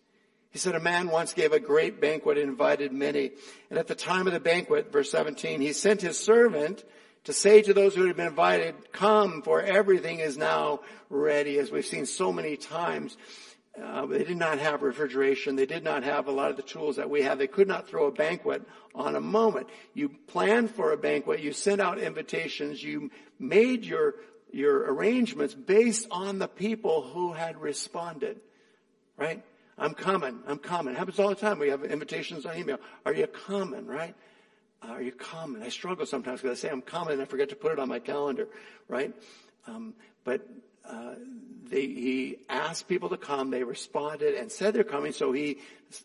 He 0.53 0.59
said, 0.59 0.75
a 0.75 0.79
man 0.79 1.09
once 1.09 1.33
gave 1.33 1.51
a 1.51 1.59
great 1.59 1.99
banquet 1.99 2.37
and 2.37 2.47
invited 2.47 2.93
many. 2.93 3.31
And 3.71 3.79
at 3.79 3.87
the 3.87 3.95
time 3.95 4.27
of 4.27 4.33
the 4.33 4.39
banquet, 4.39 4.91
verse 4.91 5.09
17, 5.09 5.59
he 5.59 5.73
sent 5.73 6.03
his 6.03 6.17
servant 6.17 6.83
to 7.23 7.33
say 7.33 7.63
to 7.63 7.73
those 7.73 7.95
who 7.95 8.05
had 8.05 8.15
been 8.15 8.27
invited, 8.27 8.75
come, 8.91 9.41
for 9.41 9.61
everything 9.61 10.19
is 10.19 10.37
now 10.37 10.81
ready, 11.09 11.57
as 11.57 11.71
we've 11.71 11.87
seen 11.87 12.05
so 12.05 12.31
many 12.31 12.55
times. 12.55 13.17
Uh, 13.81 14.05
they 14.05 14.23
did 14.23 14.37
not 14.37 14.59
have 14.59 14.83
refrigeration. 14.83 15.55
They 15.55 15.65
did 15.65 15.83
not 15.83 16.03
have 16.03 16.27
a 16.27 16.31
lot 16.31 16.51
of 16.51 16.57
the 16.57 16.61
tools 16.61 16.97
that 16.97 17.09
we 17.09 17.23
have. 17.23 17.39
They 17.39 17.47
could 17.47 17.67
not 17.67 17.87
throw 17.87 18.05
a 18.05 18.11
banquet 18.11 18.61
on 18.93 19.15
a 19.15 19.21
moment. 19.21 19.69
You 19.95 20.09
planned 20.27 20.69
for 20.69 20.91
a 20.91 20.97
banquet. 20.97 21.39
You 21.39 21.51
sent 21.51 21.81
out 21.81 21.97
invitations. 21.97 22.83
You 22.83 23.09
made 23.39 23.85
your, 23.85 24.13
your 24.51 24.93
arrangements 24.93 25.55
based 25.55 26.07
on 26.11 26.37
the 26.37 26.47
people 26.47 27.01
who 27.01 27.33
had 27.33 27.59
responded. 27.59 28.39
Right? 29.17 29.43
I'm 29.77 29.93
coming. 29.93 30.39
I'm 30.47 30.59
coming. 30.59 30.93
It 30.93 30.97
happens 30.97 31.19
all 31.19 31.29
the 31.29 31.35
time. 31.35 31.59
We 31.59 31.69
have 31.69 31.83
invitations 31.83 32.45
on 32.45 32.57
email. 32.57 32.77
Are 33.05 33.13
you 33.13 33.27
coming? 33.27 33.85
Right? 33.85 34.15
Are 34.81 35.01
you 35.01 35.11
coming? 35.11 35.61
I 35.61 35.69
struggle 35.69 36.05
sometimes 36.05 36.41
because 36.41 36.59
I 36.59 36.61
say 36.61 36.71
I'm 36.71 36.81
coming 36.81 37.13
and 37.13 37.21
I 37.21 37.25
forget 37.25 37.49
to 37.49 37.55
put 37.55 37.71
it 37.71 37.79
on 37.79 37.87
my 37.89 37.99
calendar. 37.99 38.47
Right? 38.87 39.13
Um, 39.67 39.93
but 40.23 40.47
uh, 40.87 41.15
they, 41.69 41.81
he 41.81 42.37
asked 42.49 42.87
people 42.87 43.09
to 43.09 43.17
come. 43.17 43.49
They 43.49 43.63
responded 43.63 44.35
and 44.35 44.51
said 44.51 44.73
they're 44.73 44.83
coming. 44.83 45.13
So 45.13 45.31
he 45.31 45.59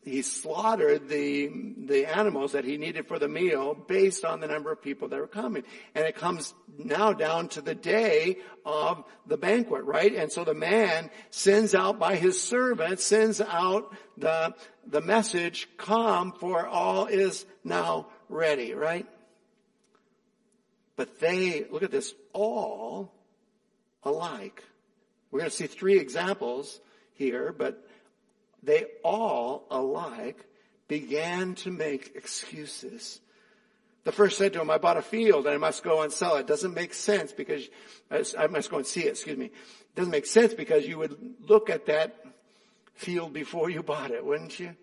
he 0.04 0.22
slaughtered 0.22 1.08
the 1.08 1.50
the 1.86 2.06
animals 2.06 2.52
that 2.52 2.64
he 2.64 2.76
needed 2.76 3.06
for 3.06 3.18
the 3.18 3.28
meal 3.28 3.74
based 3.74 4.24
on 4.24 4.40
the 4.40 4.46
number 4.46 4.70
of 4.70 4.82
people 4.82 5.08
that 5.08 5.18
were 5.18 5.26
coming. 5.26 5.64
And 5.94 6.04
it 6.04 6.16
comes 6.16 6.54
now 6.76 7.12
down 7.12 7.48
to 7.50 7.60
the 7.60 7.74
day 7.74 8.38
of 8.64 9.04
the 9.26 9.36
banquet, 9.36 9.84
right? 9.84 10.14
And 10.14 10.30
so 10.30 10.44
the 10.44 10.54
man 10.54 11.10
sends 11.30 11.74
out 11.74 11.98
by 11.98 12.16
his 12.16 12.40
servant 12.40 13.00
sends 13.00 13.40
out 13.40 13.94
the 14.16 14.54
the 14.86 15.00
message, 15.00 15.68
"Come, 15.76 16.32
for 16.32 16.66
all 16.66 17.06
is 17.06 17.46
now 17.64 18.08
ready." 18.28 18.74
Right? 18.74 19.06
But 20.96 21.20
they 21.20 21.64
look 21.70 21.82
at 21.82 21.90
this 21.90 22.14
all 22.32 23.14
alike. 24.02 24.64
We're 25.30 25.40
going 25.40 25.50
to 25.50 25.56
see 25.56 25.66
three 25.66 25.98
examples 25.98 26.80
here, 27.14 27.54
but 27.56 27.87
they 28.62 28.86
all 29.02 29.66
alike 29.70 30.44
began 30.88 31.54
to 31.56 31.70
make 31.70 32.12
excuses. 32.14 33.20
The 34.04 34.12
first 34.12 34.38
said 34.38 34.54
to 34.54 34.60
him, 34.60 34.70
I 34.70 34.78
bought 34.78 34.96
a 34.96 35.02
field 35.02 35.46
and 35.46 35.54
I 35.54 35.58
must 35.58 35.84
go 35.84 36.02
and 36.02 36.12
sell 36.12 36.36
it. 36.36 36.46
Doesn't 36.46 36.74
make 36.74 36.94
sense 36.94 37.32
because, 37.32 37.68
I 38.10 38.46
must 38.46 38.70
go 38.70 38.78
and 38.78 38.86
see 38.86 39.02
it, 39.02 39.10
excuse 39.10 39.36
me. 39.36 39.50
Doesn't 39.94 40.10
make 40.10 40.26
sense 40.26 40.54
because 40.54 40.86
you 40.86 40.98
would 40.98 41.16
look 41.46 41.68
at 41.68 41.86
that 41.86 42.24
field 42.94 43.32
before 43.32 43.68
you 43.70 43.82
bought 43.84 44.10
it, 44.10 44.24
wouldn't 44.24 44.58
you? 44.58 44.74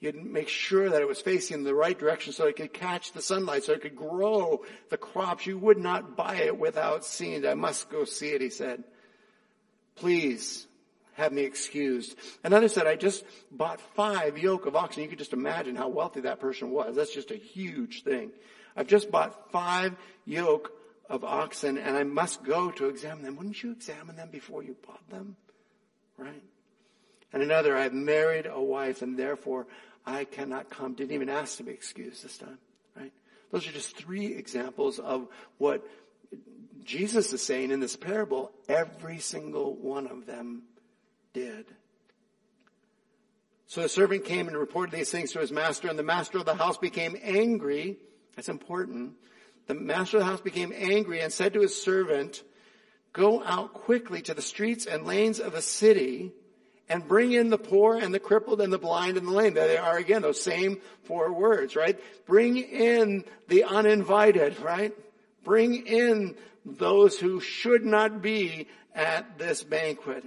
You'd 0.00 0.24
make 0.24 0.48
sure 0.48 0.88
that 0.88 1.02
it 1.02 1.06
was 1.06 1.20
facing 1.20 1.62
the 1.62 1.74
right 1.74 1.98
direction 1.98 2.32
so 2.32 2.46
it 2.46 2.56
could 2.56 2.72
catch 2.72 3.12
the 3.12 3.20
sunlight, 3.20 3.64
so 3.64 3.74
it 3.74 3.82
could 3.82 3.96
grow 3.96 4.64
the 4.88 4.96
crops. 4.96 5.46
You 5.46 5.58
would 5.58 5.78
not 5.78 6.16
buy 6.16 6.36
it 6.36 6.58
without 6.58 7.04
seeing 7.04 7.44
it. 7.44 7.46
I 7.46 7.54
must 7.54 7.90
go 7.90 8.04
see 8.04 8.30
it, 8.30 8.40
he 8.40 8.48
said. 8.48 8.82
Please 9.96 10.66
have 11.20 11.32
me 11.32 11.42
excused. 11.42 12.16
Another 12.42 12.68
said, 12.68 12.86
I 12.86 12.96
just 12.96 13.24
bought 13.50 13.80
five 13.94 14.36
yoke 14.38 14.66
of 14.66 14.74
oxen. 14.74 15.02
You 15.02 15.08
could 15.08 15.18
just 15.18 15.32
imagine 15.32 15.76
how 15.76 15.88
wealthy 15.88 16.22
that 16.22 16.40
person 16.40 16.70
was. 16.70 16.96
That's 16.96 17.14
just 17.14 17.30
a 17.30 17.36
huge 17.36 18.02
thing. 18.02 18.32
I've 18.76 18.88
just 18.88 19.10
bought 19.10 19.52
five 19.52 19.94
yoke 20.24 20.72
of 21.08 21.24
oxen 21.24 21.76
and 21.76 21.96
I 21.96 22.04
must 22.04 22.42
go 22.42 22.70
to 22.72 22.88
examine 22.88 23.24
them. 23.24 23.36
Wouldn't 23.36 23.62
you 23.62 23.72
examine 23.72 24.16
them 24.16 24.30
before 24.30 24.62
you 24.62 24.76
bought 24.86 25.08
them? 25.10 25.36
Right? 26.16 26.42
And 27.32 27.42
another, 27.42 27.76
I've 27.76 27.92
married 27.92 28.46
a 28.46 28.60
wife 28.60 29.02
and 29.02 29.18
therefore 29.18 29.66
I 30.06 30.24
cannot 30.24 30.70
come. 30.70 30.94
Didn't 30.94 31.12
even 31.12 31.28
ask 31.28 31.58
to 31.58 31.64
be 31.64 31.72
excused 31.72 32.24
this 32.24 32.38
time. 32.38 32.58
Right? 32.96 33.12
Those 33.50 33.68
are 33.68 33.72
just 33.72 33.96
three 33.96 34.34
examples 34.34 34.98
of 34.98 35.28
what 35.58 35.86
Jesus 36.84 37.32
is 37.32 37.42
saying 37.42 37.70
in 37.70 37.80
this 37.80 37.96
parable. 37.96 38.52
Every 38.68 39.18
single 39.18 39.74
one 39.74 40.06
of 40.06 40.26
them 40.26 40.62
did. 41.32 41.66
So 43.66 43.82
the 43.82 43.88
servant 43.88 44.24
came 44.24 44.48
and 44.48 44.56
reported 44.56 44.92
these 44.92 45.10
things 45.10 45.32
to 45.32 45.38
his 45.38 45.52
master, 45.52 45.88
and 45.88 45.98
the 45.98 46.02
master 46.02 46.38
of 46.38 46.44
the 46.44 46.54
house 46.54 46.76
became 46.76 47.16
angry. 47.22 47.98
That's 48.34 48.48
important. 48.48 49.12
The 49.66 49.74
master 49.74 50.16
of 50.16 50.24
the 50.24 50.30
house 50.30 50.40
became 50.40 50.72
angry 50.74 51.20
and 51.20 51.32
said 51.32 51.54
to 51.54 51.60
his 51.60 51.80
servant, 51.80 52.42
Go 53.12 53.42
out 53.44 53.72
quickly 53.72 54.22
to 54.22 54.34
the 54.34 54.42
streets 54.42 54.86
and 54.86 55.06
lanes 55.06 55.40
of 55.40 55.52
the 55.52 55.62
city 55.62 56.32
and 56.88 57.06
bring 57.06 57.32
in 57.32 57.50
the 57.50 57.58
poor 57.58 57.96
and 57.96 58.12
the 58.12 58.18
crippled 58.18 58.60
and 58.60 58.72
the 58.72 58.78
blind 58.78 59.16
and 59.16 59.26
the 59.26 59.32
lame. 59.32 59.54
There 59.54 59.68
they 59.68 59.76
are 59.76 59.96
again, 59.96 60.22
those 60.22 60.42
same 60.42 60.78
four 61.04 61.32
words, 61.32 61.76
right? 61.76 61.98
Bring 62.26 62.56
in 62.56 63.24
the 63.46 63.64
uninvited, 63.64 64.60
right? 64.60 64.92
Bring 65.44 65.86
in 65.86 66.34
those 66.64 67.18
who 67.18 67.40
should 67.40 67.84
not 67.84 68.20
be 68.20 68.66
at 68.94 69.38
this 69.38 69.62
banquet. 69.62 70.24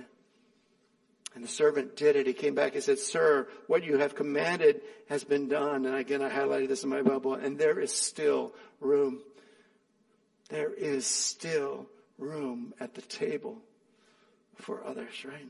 And 1.36 1.44
the 1.44 1.48
servant 1.48 1.96
did 1.96 2.16
it. 2.16 2.28
He 2.28 2.34
came 2.34 2.54
back 2.54 2.76
and 2.76 2.84
said, 2.84 3.00
Sir, 3.00 3.48
what 3.68 3.84
you 3.84 3.98
have 3.98 4.16
commanded 4.16 4.82
has 5.10 5.24
been 5.24 5.48
done. 5.48 5.86
And 5.86 5.96
again, 5.96 6.22
I 6.22 6.30
highlighted 6.30 6.68
this 6.68 6.84
in 6.84 6.90
my 6.90 7.02
Bible. 7.02 7.34
And 7.34 7.58
there 7.58 7.80
is 7.80 7.92
still 7.92 8.54
room. 8.80 9.22
There 10.50 10.72
is 10.72 11.06
still 11.08 11.88
room 12.20 12.74
at 12.80 12.94
the 12.94 13.02
table 13.02 13.58
for 14.58 14.84
others, 14.86 15.26
right? 15.26 15.48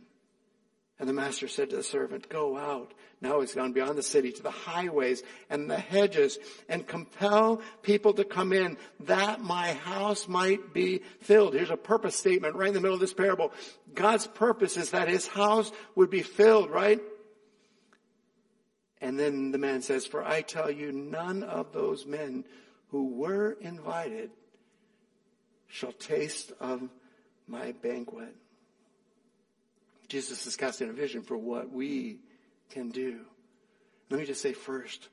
And 1.00 1.10
the 1.10 1.14
master 1.14 1.48
said 1.48 1.72
to 1.72 1.76
the 1.76 1.84
servant, 1.84 2.30
go 2.30 2.56
out. 2.56 2.94
Now 3.20 3.42
he's 3.42 3.56
gone 3.56 3.74
beyond 3.74 3.98
the 3.98 4.04
city 4.04 4.32
to 4.32 4.44
the 4.44 4.52
highways 4.52 5.24
and 5.50 5.70
the 5.70 5.78
hedges 5.78 6.38
and 6.70 6.86
compel 6.88 7.62
people 7.82 8.14
to 8.14 8.24
come 8.24 8.54
in 8.54 8.78
that 9.02 9.42
my 9.42 9.74
house 9.74 10.28
might 10.28 10.74
be 10.74 11.02
filled. 11.22 11.56
Here's 11.56 11.72
a 11.72 11.78
purpose 11.78 12.16
statement 12.16 12.56
right 12.56 12.68
in 12.68 12.74
the 12.74 12.80
middle 12.80 12.94
of 12.94 13.02
this 13.02 13.14
parable. 13.14 13.52
God's 13.94 14.28
purpose 14.28 14.78
is 14.78 14.92
that 14.92 15.08
his 15.08 15.28
house 15.28 15.72
would 15.96 16.10
be 16.10 16.22
filled, 16.22 16.70
right? 16.70 17.02
And 19.02 19.20
then 19.20 19.52
the 19.52 19.58
man 19.58 19.82
says, 19.82 20.06
for 20.06 20.24
I 20.24 20.42
tell 20.42 20.70
you, 20.70 20.92
none 20.92 21.44
of 21.44 21.74
those 21.74 22.06
men 22.06 22.46
who 22.90 23.08
were 23.08 23.58
invited 23.60 24.30
shall 25.68 25.92
taste 25.92 26.54
of 26.60 26.88
my 27.48 27.72
banquet. 27.72 28.36
Jesus 30.14 30.46
is 30.46 30.56
casting 30.56 30.90
a 30.90 30.94
vision 30.94 31.24
for 31.24 31.36
what 31.36 31.72
we 31.72 32.20
can 32.70 32.90
do. 32.90 33.22
Let 34.12 34.20
me 34.20 34.28
just 34.28 34.44
say 34.44 34.54
first, 34.54 35.10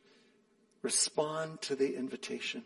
respond 0.83 1.63
to 1.63 1.75
the 1.75 1.97
invitation. 1.97 2.63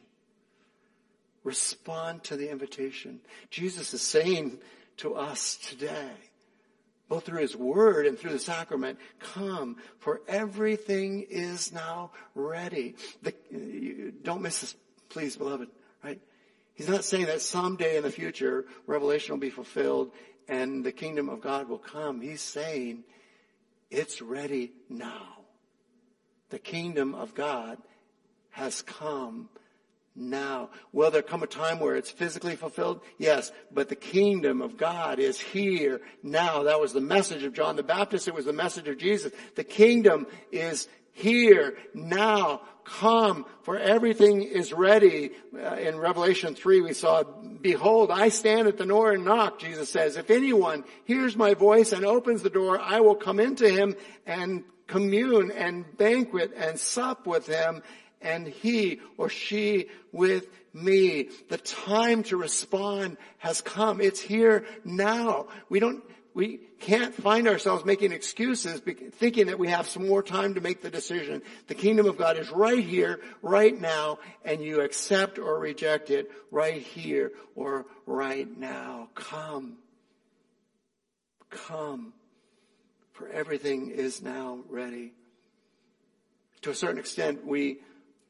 Respond 1.45 2.25
to 2.25 2.37
the 2.37 2.51
invitation. 2.51 3.21
Jesus 3.51 3.95
is 3.95 4.03
saying 4.03 4.59
to 4.97 5.15
us 5.15 5.59
today, 5.59 6.11
both 7.09 7.25
through 7.25 7.41
his 7.41 7.55
word 7.55 8.05
and 8.05 8.19
through 8.19 8.33
the 8.33 8.41
sacrament, 8.41 8.99
come, 9.21 9.77
for 10.01 10.21
everything 10.27 11.25
is 11.31 11.73
now 11.73 12.11
ready. 12.35 12.97
The, 13.23 14.13
don't 14.25 14.43
miss 14.43 14.61
this, 14.61 14.75
please, 15.09 15.37
beloved, 15.37 15.69
right? 16.03 16.21
He's 16.75 16.89
not 16.89 17.05
saying 17.05 17.27
that 17.27 17.43
someday 17.43 17.97
in 17.97 18.03
the 18.03 18.11
future, 18.11 18.65
Revelation 18.89 19.35
will 19.35 19.41
be 19.41 19.51
fulfilled 19.51 20.11
and 20.49 20.85
the 20.85 20.93
kingdom 20.93 21.29
of 21.29 21.41
God 21.41 21.69
will 21.69 21.79
come. 21.79 22.21
He's 22.21 22.41
saying 22.41 23.05
it's 23.91 24.21
ready 24.21 24.73
now. 24.89 25.39
The 26.51 26.59
kingdom 26.59 27.15
of 27.15 27.35
God 27.35 27.79
has 28.51 28.83
come 28.83 29.49
now. 30.15 30.71
Will 30.93 31.11
there 31.11 31.23
come 31.23 31.43
a 31.43 31.47
time 31.47 31.81
where 31.81 31.97
it's 31.97 32.11
physically 32.11 32.57
fulfilled? 32.57 33.01
Yes, 33.19 33.51
but 33.73 33.89
the 33.89 33.97
kingdom 33.97 34.63
of 34.63 34.77
God 34.77 35.19
is 35.19 35.41
here 35.41 36.01
now. 36.23 36.65
That 36.65 36.81
was 36.81 36.93
the 36.93 37.01
message 37.01 37.43
of 37.43 37.53
John 37.53 37.77
the 37.77 37.83
Baptist. 37.83 38.29
It 38.29 38.35
was 38.35 38.45
the 38.45 38.53
message 38.53 38.89
of 38.89 38.99
Jesus. 38.99 39.33
The 39.57 39.65
kingdom 39.65 40.27
is 40.53 40.89
here 41.15 41.77
now. 41.95 42.61
Come, 42.85 43.47
for 43.63 43.79
everything 43.79 44.43
is 44.43 44.71
ready. 44.75 45.31
Uh, 45.55 45.77
in 45.77 45.97
Revelation 45.97 46.55
3 46.55 46.83
we 46.83 46.93
saw, 46.93 47.23
behold, 47.23 48.11
I 48.11 48.29
stand 48.29 48.69
at 48.69 48.77
the 48.77 48.85
door 48.85 49.13
and 49.13 49.25
knock, 49.25 49.59
Jesus 49.59 49.89
says. 49.89 50.19
If 50.19 50.29
anyone 50.29 50.85
hears 51.07 51.35
my 51.35 51.55
voice 51.55 51.93
and 51.93 52.05
opens 52.05 52.43
the 52.43 52.51
door, 52.51 52.79
I 52.79 53.01
will 53.01 53.15
come 53.15 53.41
into 53.41 53.71
him 53.71 53.97
and 54.27 54.65
commune 54.87 55.51
and 55.51 55.97
banquet 55.97 56.53
and 56.55 56.79
sup 56.79 57.27
with 57.27 57.47
him 57.47 57.83
and 58.21 58.47
he 58.47 59.01
or 59.17 59.29
she 59.29 59.89
with 60.13 60.47
me. 60.73 61.29
The 61.49 61.59
time 61.59 62.23
to 62.25 62.37
respond 62.37 63.17
has 63.39 63.61
come. 63.61 64.01
It's 64.01 64.21
here 64.21 64.67
now. 64.85 65.47
We 65.69 65.79
don't, 65.79 66.03
we 66.35 66.59
can't 66.81 67.15
find 67.15 67.47
ourselves 67.47 67.85
making 67.85 68.11
excuses 68.11 68.81
thinking 68.81 69.47
that 69.47 69.59
we 69.59 69.69
have 69.69 69.87
some 69.87 70.09
more 70.09 70.23
time 70.23 70.55
to 70.55 70.61
make 70.61 70.83
the 70.83 70.91
decision. 70.91 71.43
The 71.69 71.77
kingdom 71.77 72.07
of 72.07 72.19
God 72.19 72.37
is 72.37 72.51
right 72.51 72.85
here, 72.85 73.21
right 73.41 73.81
now, 73.81 74.19
and 74.45 74.61
you 74.61 74.81
accept 74.81 75.39
or 75.39 75.59
reject 75.61 76.11
it 76.11 76.31
right 76.51 76.83
here 76.83 77.31
or 77.55 77.87
right 78.05 78.49
now. 78.59 79.11
Come. 79.15 79.79
Come. 81.51 82.13
For 83.13 83.29
everything 83.29 83.91
is 83.91 84.21
now 84.21 84.59
ready. 84.69 85.13
To 86.63 86.71
a 86.71 86.75
certain 86.75 86.99
extent, 86.99 87.47
we 87.47 87.79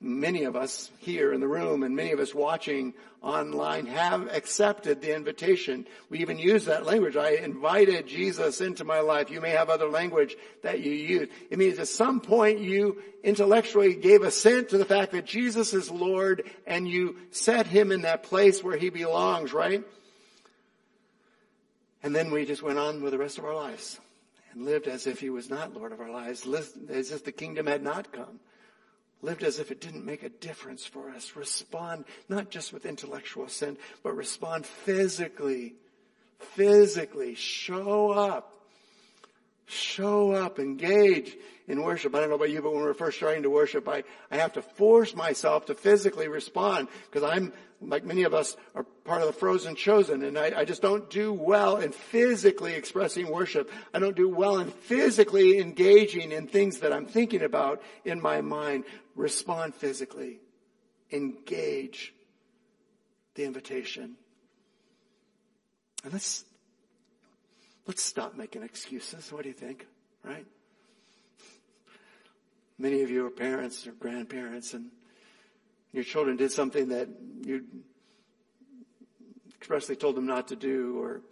many 0.04 0.44
of 0.44 0.54
us 0.54 0.90
here 0.98 1.32
in 1.32 1.40
the 1.40 1.48
room 1.48 1.82
and 1.82 1.96
many 1.96 2.12
of 2.12 2.20
us 2.20 2.34
watching 2.34 2.92
online 3.22 3.86
have 3.86 4.28
accepted 4.34 5.00
the 5.00 5.14
invitation. 5.14 5.86
We 6.10 6.18
even 6.18 6.38
use 6.38 6.66
that 6.66 6.84
language. 6.84 7.16
I 7.16 7.30
invited 7.30 8.06
Jesus 8.06 8.60
into 8.60 8.84
my 8.84 9.00
life. 9.00 9.30
You 9.30 9.40
may 9.40 9.50
have 9.50 9.70
other 9.70 9.88
language 9.88 10.36
that 10.62 10.80
you 10.80 10.92
use. 10.92 11.28
It 11.50 11.58
means 11.58 11.78
at 11.78 11.88
some 11.88 12.20
point 12.20 12.60
you 12.60 13.02
intellectually 13.22 13.94
gave 13.94 14.22
assent 14.22 14.68
to 14.68 14.78
the 14.78 14.84
fact 14.84 15.12
that 15.12 15.24
Jesus 15.24 15.72
is 15.72 15.90
Lord 15.90 16.50
and 16.66 16.86
you 16.86 17.16
set 17.30 17.66
him 17.66 17.90
in 17.90 18.02
that 18.02 18.24
place 18.24 18.62
where 18.62 18.76
he 18.76 18.90
belongs, 18.90 19.54
right? 19.54 19.82
And 22.02 22.14
then 22.14 22.30
we 22.30 22.44
just 22.44 22.62
went 22.62 22.78
on 22.78 23.02
with 23.02 23.12
the 23.12 23.18
rest 23.18 23.38
of 23.38 23.46
our 23.46 23.54
lives 23.54 23.98
and 24.52 24.66
lived 24.66 24.86
as 24.86 25.06
if 25.06 25.20
he 25.20 25.30
was 25.30 25.48
not 25.48 25.72
Lord 25.72 25.92
of 25.92 26.00
our 26.00 26.10
lives, 26.10 26.46
as 26.90 27.10
if 27.10 27.24
the 27.24 27.32
kingdom 27.32 27.66
had 27.66 27.82
not 27.82 28.12
come 28.12 28.40
lived 29.22 29.42
as 29.42 29.58
if 29.58 29.70
it 29.70 29.80
didn't 29.80 30.04
make 30.04 30.22
a 30.22 30.28
difference 30.28 30.84
for 30.84 31.10
us. 31.10 31.36
Respond 31.36 32.04
not 32.28 32.50
just 32.50 32.72
with 32.72 32.86
intellectual 32.86 33.48
sin, 33.48 33.76
but 34.02 34.16
respond 34.16 34.66
physically. 34.66 35.74
Physically. 36.38 37.34
Show 37.34 38.10
up. 38.10 38.53
Show 39.66 40.32
up. 40.32 40.58
Engage 40.58 41.36
in 41.66 41.82
worship. 41.82 42.14
I 42.14 42.20
don't 42.20 42.28
know 42.28 42.34
about 42.36 42.50
you, 42.50 42.60
but 42.60 42.72
when 42.72 42.82
we're 42.82 42.94
first 42.94 43.16
starting 43.16 43.42
to 43.44 43.50
worship, 43.50 43.88
I, 43.88 44.04
I 44.30 44.36
have 44.36 44.52
to 44.54 44.62
force 44.62 45.14
myself 45.14 45.66
to 45.66 45.74
physically 45.74 46.28
respond 46.28 46.88
because 47.10 47.28
I'm, 47.28 47.52
like 47.80 48.04
many 48.04 48.24
of 48.24 48.34
us, 48.34 48.56
are 48.74 48.84
part 49.04 49.22
of 49.22 49.26
the 49.26 49.32
frozen 49.32 49.74
chosen 49.74 50.22
and 50.22 50.38
I, 50.38 50.52
I 50.60 50.64
just 50.64 50.82
don't 50.82 51.08
do 51.08 51.32
well 51.32 51.78
in 51.78 51.92
physically 51.92 52.74
expressing 52.74 53.30
worship. 53.30 53.70
I 53.94 53.98
don't 53.98 54.16
do 54.16 54.28
well 54.28 54.58
in 54.58 54.70
physically 54.70 55.58
engaging 55.58 56.32
in 56.32 56.46
things 56.46 56.80
that 56.80 56.92
I'm 56.92 57.06
thinking 57.06 57.42
about 57.42 57.82
in 58.04 58.20
my 58.20 58.42
mind 58.42 58.84
respond 59.16 59.74
physically, 59.74 60.40
engage 61.10 62.12
the 63.34 63.44
invitation. 63.44 64.16
And 66.02 66.12
let's, 66.12 66.44
let's 67.86 68.02
stop 68.02 68.34
making 68.34 68.62
excuses. 68.62 69.30
What 69.32 69.42
do 69.42 69.48
you 69.48 69.54
think? 69.54 69.86
Right? 70.22 70.46
Many 72.78 73.02
of 73.02 73.10
you 73.10 73.26
are 73.26 73.30
parents 73.30 73.86
or 73.86 73.92
grandparents 73.92 74.74
and 74.74 74.86
your 75.92 76.04
children 76.04 76.36
did 76.36 76.50
something 76.50 76.88
that 76.88 77.08
you 77.42 77.64
expressly 79.56 79.96
told 79.96 80.16
them 80.16 80.26
not 80.26 80.48
to 80.48 80.56
do 80.56 80.98
or 81.00 81.22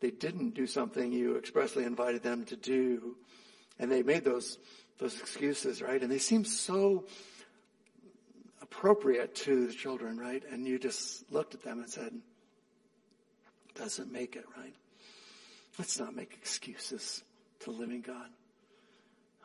they 0.00 0.10
didn't 0.10 0.54
do 0.54 0.66
something 0.66 1.12
you 1.12 1.36
expressly 1.36 1.84
invited 1.84 2.22
them 2.22 2.44
to 2.46 2.56
do 2.56 3.16
and 3.78 3.90
they 3.90 4.02
made 4.02 4.24
those 4.24 4.58
those 4.98 5.20
excuses, 5.20 5.80
right? 5.80 6.02
And 6.02 6.10
they 6.10 6.18
seem 6.18 6.44
so 6.44 7.06
appropriate 8.60 9.34
to 9.36 9.66
the 9.66 9.72
children, 9.72 10.18
right? 10.18 10.42
And 10.50 10.66
you 10.66 10.78
just 10.78 11.30
looked 11.32 11.54
at 11.54 11.62
them 11.62 11.78
and 11.80 11.88
said, 11.88 12.12
doesn't 13.74 14.12
make 14.12 14.34
it, 14.34 14.44
right? 14.56 14.74
Let's 15.78 15.98
not 15.98 16.14
make 16.14 16.34
excuses 16.34 17.22
to 17.60 17.70
living 17.70 18.00
God. 18.00 18.26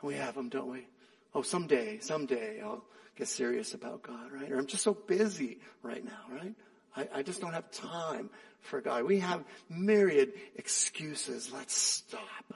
We 0.02 0.14
have 0.14 0.34
them, 0.34 0.48
don't 0.48 0.70
we? 0.70 0.86
Oh, 1.34 1.42
someday, 1.42 1.98
someday 2.00 2.60
I'll 2.60 2.84
get 3.16 3.28
serious 3.28 3.74
about 3.74 4.02
God, 4.02 4.32
right? 4.32 4.50
Or 4.50 4.58
I'm 4.58 4.66
just 4.66 4.82
so 4.82 4.94
busy 4.94 5.60
right 5.82 6.04
now, 6.04 6.20
right? 6.30 6.54
I, 6.96 7.08
I 7.20 7.22
just 7.22 7.40
don't 7.40 7.52
have 7.54 7.70
time 7.70 8.30
for 8.60 8.80
God. 8.80 9.04
We 9.04 9.20
have 9.20 9.44
myriad 9.68 10.32
excuses. 10.56 11.52
Let's 11.52 11.74
stop. 11.76 12.54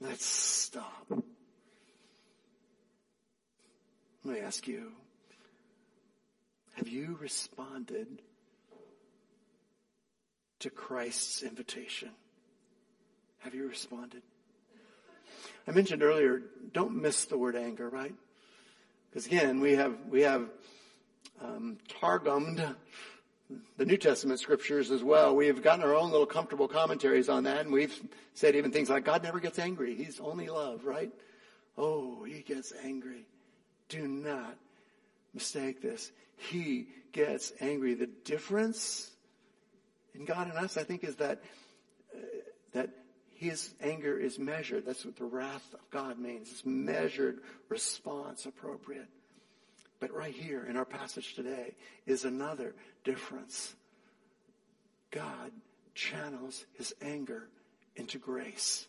Let's 0.00 0.24
stop. 0.24 1.06
Let 4.24 4.34
me 4.34 4.40
ask 4.40 4.68
you, 4.68 4.92
have 6.74 6.88
you 6.88 7.18
responded 7.20 8.06
to 10.60 10.70
Christ's 10.70 11.42
invitation? 11.42 12.10
Have 13.48 13.54
you 13.54 13.66
responded? 13.66 14.20
I 15.66 15.70
mentioned 15.70 16.02
earlier, 16.02 16.42
don't 16.74 17.00
miss 17.00 17.24
the 17.24 17.38
word 17.38 17.56
anger, 17.56 17.88
right? 17.88 18.12
Because 19.08 19.24
again, 19.24 19.60
we 19.60 19.72
have, 19.72 19.96
we 20.10 20.20
have, 20.20 20.50
um, 21.42 21.78
targumed 21.98 22.76
the 23.78 23.86
New 23.86 23.96
Testament 23.96 24.38
scriptures 24.38 24.90
as 24.90 25.02
well. 25.02 25.34
We 25.34 25.46
have 25.46 25.62
gotten 25.62 25.82
our 25.82 25.94
own 25.94 26.10
little 26.10 26.26
comfortable 26.26 26.68
commentaries 26.68 27.30
on 27.30 27.44
that 27.44 27.60
and 27.60 27.72
we've 27.72 27.98
said 28.34 28.54
even 28.54 28.70
things 28.70 28.90
like 28.90 29.06
God 29.06 29.22
never 29.22 29.40
gets 29.40 29.58
angry. 29.58 29.94
He's 29.94 30.20
only 30.20 30.48
love, 30.48 30.84
right? 30.84 31.10
Oh, 31.78 32.24
he 32.24 32.42
gets 32.42 32.74
angry. 32.84 33.24
Do 33.88 34.06
not 34.06 34.58
mistake 35.32 35.80
this. 35.80 36.12
He 36.36 36.88
gets 37.12 37.54
angry. 37.62 37.94
The 37.94 38.10
difference 38.26 39.10
in 40.14 40.26
God 40.26 40.48
and 40.48 40.58
us, 40.58 40.76
I 40.76 40.84
think, 40.84 41.02
is 41.02 41.16
that 41.16 41.42
uh, 42.14 42.18
that 42.72 42.90
His 43.38 43.72
anger 43.80 44.18
is 44.18 44.36
measured. 44.36 44.84
That's 44.84 45.04
what 45.04 45.14
the 45.14 45.24
wrath 45.24 45.72
of 45.72 45.88
God 45.92 46.18
means. 46.18 46.50
It's 46.50 46.66
measured 46.66 47.38
response 47.68 48.46
appropriate. 48.46 49.06
But 50.00 50.12
right 50.12 50.34
here 50.34 50.66
in 50.68 50.76
our 50.76 50.84
passage 50.84 51.34
today 51.34 51.76
is 52.04 52.24
another 52.24 52.74
difference. 53.04 53.76
God 55.12 55.52
channels 55.94 56.66
His 56.72 56.92
anger 57.00 57.48
into 57.94 58.18
grace. 58.18 58.88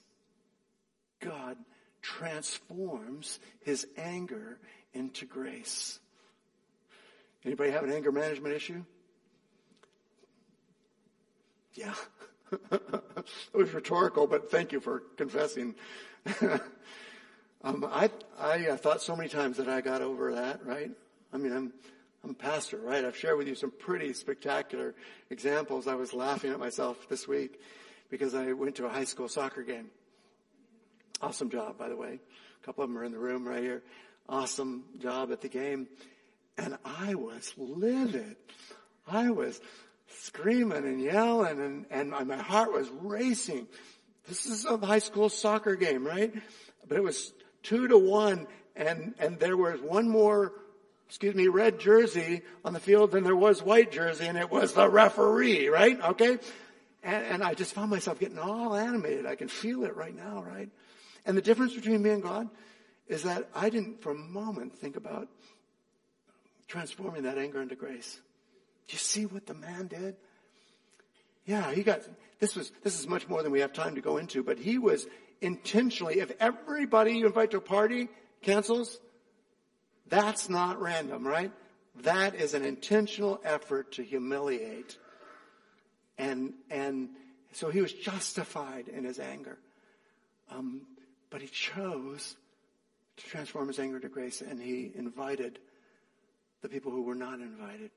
God 1.19 1.55
transforms 2.01 3.39
His 3.61 3.85
anger 3.97 4.57
into 4.95 5.25
grace. 5.25 5.99
Anybody 7.45 7.69
have 7.69 7.83
an 7.83 7.91
anger 7.91 8.11
management 8.11 8.55
issue? 8.55 8.83
Yeah. 11.75 11.93
it 12.51 13.53
was 13.53 13.73
rhetorical, 13.73 14.27
but 14.27 14.51
thank 14.51 14.71
you 14.71 14.79
for 14.79 15.01
confessing. 15.17 15.75
um, 17.63 17.85
I, 17.89 18.09
I 18.39 18.67
uh, 18.67 18.77
thought 18.77 19.01
so 19.01 19.15
many 19.15 19.29
times 19.29 19.57
that 19.57 19.69
I 19.69 19.81
got 19.81 20.01
over 20.01 20.33
that, 20.35 20.65
right? 20.65 20.91
I 21.33 21.37
mean, 21.37 21.53
I'm, 21.53 21.73
I'm 22.23 22.31
a 22.31 22.33
pastor, 22.33 22.77
right? 22.77 23.05
I've 23.05 23.17
shared 23.17 23.37
with 23.37 23.47
you 23.47 23.55
some 23.55 23.71
pretty 23.71 24.13
spectacular 24.13 24.95
examples. 25.29 25.87
I 25.87 25.95
was 25.95 26.13
laughing 26.13 26.51
at 26.51 26.59
myself 26.59 27.07
this 27.09 27.27
week 27.27 27.61
because 28.09 28.33
I 28.33 28.53
went 28.53 28.75
to 28.75 28.85
a 28.85 28.89
high 28.89 29.03
school 29.03 29.29
soccer 29.29 29.63
game. 29.63 29.91
Awesome 31.21 31.49
job, 31.49 31.77
by 31.77 31.89
the 31.89 31.95
way. 31.95 32.19
A 32.61 32.65
couple 32.65 32.83
of 32.83 32.89
them 32.89 32.97
are 32.97 33.03
in 33.03 33.11
the 33.11 33.19
room 33.19 33.47
right 33.47 33.63
here 33.63 33.83
awesome 34.29 34.83
job 34.99 35.31
at 35.31 35.41
the 35.41 35.49
game. 35.49 35.87
And 36.57 36.77
I 36.85 37.15
was 37.15 37.53
livid. 37.57 38.37
I 39.07 39.31
was 39.31 39.59
screaming 40.17 40.85
and 40.85 41.01
yelling 41.01 41.59
and, 41.59 41.85
and 41.89 42.27
my 42.27 42.37
heart 42.37 42.73
was 42.73 42.89
racing. 43.01 43.67
This 44.27 44.45
is 44.45 44.65
a 44.65 44.77
high 44.77 44.99
school 44.99 45.29
soccer 45.29 45.75
game, 45.75 46.05
right? 46.05 46.33
But 46.87 46.97
it 46.97 47.03
was 47.03 47.33
two 47.63 47.87
to 47.87 47.97
one 47.97 48.47
and, 48.75 49.13
and 49.19 49.39
there 49.39 49.57
was 49.57 49.81
one 49.81 50.07
more, 50.07 50.53
excuse 51.07 51.35
me, 51.35 51.47
red 51.47 51.79
jersey 51.79 52.41
on 52.63 52.73
the 52.73 52.79
field 52.79 53.11
than 53.11 53.23
there 53.23 53.35
was 53.35 53.61
white 53.61 53.91
jersey 53.91 54.25
and 54.25 54.37
it 54.37 54.49
was 54.49 54.73
the 54.73 54.89
referee, 54.89 55.67
right? 55.69 55.99
Okay? 56.01 56.37
And, 57.03 57.25
and 57.25 57.43
I 57.43 57.53
just 57.53 57.73
found 57.73 57.89
myself 57.89 58.19
getting 58.19 58.39
all 58.39 58.75
animated. 58.75 59.25
I 59.25 59.35
can 59.35 59.47
feel 59.47 59.83
it 59.83 59.95
right 59.95 60.15
now, 60.15 60.43
right? 60.43 60.69
And 61.25 61.37
the 61.37 61.41
difference 61.41 61.73
between 61.73 62.01
me 62.01 62.11
and 62.11 62.23
God 62.23 62.49
is 63.07 63.23
that 63.23 63.49
I 63.55 63.69
didn't 63.69 64.01
for 64.01 64.11
a 64.11 64.15
moment 64.15 64.77
think 64.77 64.95
about 64.95 65.27
transforming 66.67 67.23
that 67.23 67.37
anger 67.37 67.61
into 67.61 67.75
grace. 67.75 68.19
You 68.89 68.97
see 68.97 69.25
what 69.25 69.45
the 69.45 69.53
man 69.53 69.87
did? 69.87 70.15
Yeah, 71.45 71.71
he 71.71 71.83
got, 71.83 72.01
this 72.39 72.55
was, 72.55 72.71
this 72.83 72.99
is 72.99 73.07
much 73.07 73.27
more 73.27 73.43
than 73.43 73.51
we 73.51 73.61
have 73.61 73.73
time 73.73 73.95
to 73.95 74.01
go 74.01 74.17
into, 74.17 74.43
but 74.43 74.59
he 74.59 74.77
was 74.77 75.07
intentionally, 75.41 76.19
if 76.19 76.31
everybody 76.39 77.13
you 77.13 77.25
invite 77.25 77.51
to 77.51 77.57
a 77.57 77.61
party 77.61 78.09
cancels, 78.41 78.99
that's 80.07 80.49
not 80.49 80.81
random, 80.81 81.25
right? 81.25 81.51
That 82.01 82.35
is 82.35 82.53
an 82.53 82.63
intentional 82.63 83.39
effort 83.43 83.93
to 83.93 84.03
humiliate. 84.03 84.97
And, 86.17 86.53
and 86.69 87.09
so 87.51 87.69
he 87.69 87.81
was 87.81 87.93
justified 87.93 88.87
in 88.87 89.03
his 89.03 89.19
anger. 89.19 89.57
Um, 90.51 90.81
but 91.29 91.41
he 91.41 91.47
chose 91.47 92.35
to 93.17 93.25
transform 93.25 93.67
his 93.67 93.79
anger 93.79 93.99
to 93.99 94.09
grace 94.09 94.41
and 94.41 94.61
he 94.61 94.91
invited 94.95 95.59
the 96.61 96.69
people 96.69 96.91
who 96.91 97.03
were 97.03 97.15
not 97.15 97.39
invited. 97.39 97.91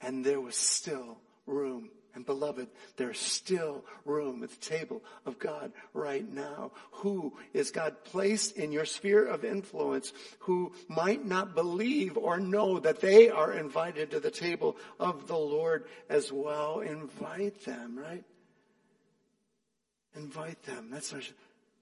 And 0.00 0.24
there 0.24 0.40
was 0.40 0.56
still 0.56 1.18
room 1.46 1.90
and 2.18 2.26
beloved, 2.26 2.66
there's 2.96 3.20
still 3.20 3.84
room 4.04 4.42
at 4.42 4.50
the 4.50 4.56
table 4.56 5.04
of 5.24 5.38
God 5.38 5.70
right 5.94 6.28
now. 6.28 6.72
Who 6.90 7.34
is 7.52 7.70
God 7.70 8.02
placed 8.02 8.56
in 8.56 8.72
your 8.72 8.86
sphere 8.86 9.24
of 9.24 9.44
influence 9.44 10.12
who 10.40 10.72
might 10.88 11.24
not 11.24 11.54
believe 11.54 12.16
or 12.16 12.40
know 12.40 12.80
that 12.80 13.00
they 13.00 13.30
are 13.30 13.52
invited 13.52 14.10
to 14.10 14.18
the 14.18 14.32
table 14.32 14.76
of 14.98 15.28
the 15.28 15.38
Lord 15.38 15.84
as 16.08 16.32
well? 16.32 16.80
Invite 16.80 17.64
them, 17.64 17.96
right? 17.96 18.24
Invite 20.16 20.60
them. 20.64 20.88
That's 20.90 21.12
our 21.12 21.20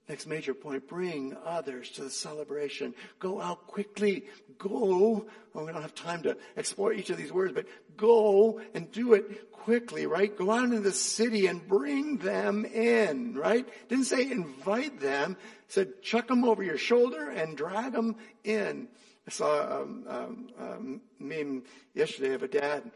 Next 0.09 0.25
major 0.25 0.53
point, 0.53 0.87
bring 0.87 1.35
others 1.45 1.89
to 1.91 2.03
the 2.03 2.09
celebration. 2.09 2.95
Go 3.19 3.41
out 3.41 3.67
quickly. 3.67 4.23
Go. 4.57 5.27
We 5.53 5.71
don't 5.71 5.81
have 5.81 5.95
time 5.95 6.23
to 6.23 6.37
explore 6.55 6.93
each 6.93 7.09
of 7.09 7.17
these 7.17 7.31
words, 7.31 7.51
but 7.51 7.65
go 7.97 8.61
and 8.73 8.89
do 8.89 9.13
it 9.15 9.51
quickly, 9.51 10.05
right? 10.05 10.35
Go 10.35 10.51
out 10.51 10.63
into 10.63 10.79
the 10.79 10.93
city 10.93 11.47
and 11.47 11.67
bring 11.67 12.17
them 12.17 12.63
in, 12.63 13.33
right? 13.33 13.67
Didn't 13.89 14.05
say 14.05 14.31
invite 14.31 15.01
them. 15.01 15.35
said 15.67 16.01
chuck 16.01 16.27
them 16.27 16.45
over 16.45 16.63
your 16.63 16.77
shoulder 16.77 17.29
and 17.29 17.57
drag 17.57 17.91
them 17.91 18.15
in. 18.45 18.87
I 19.27 19.31
saw 19.31 19.81
um, 19.81 20.05
um, 20.07 20.49
um, 20.57 21.01
meme 21.19 21.63
yesterday 21.93 22.33
of 22.33 22.43
a 22.43 22.47
dad, 22.47 22.89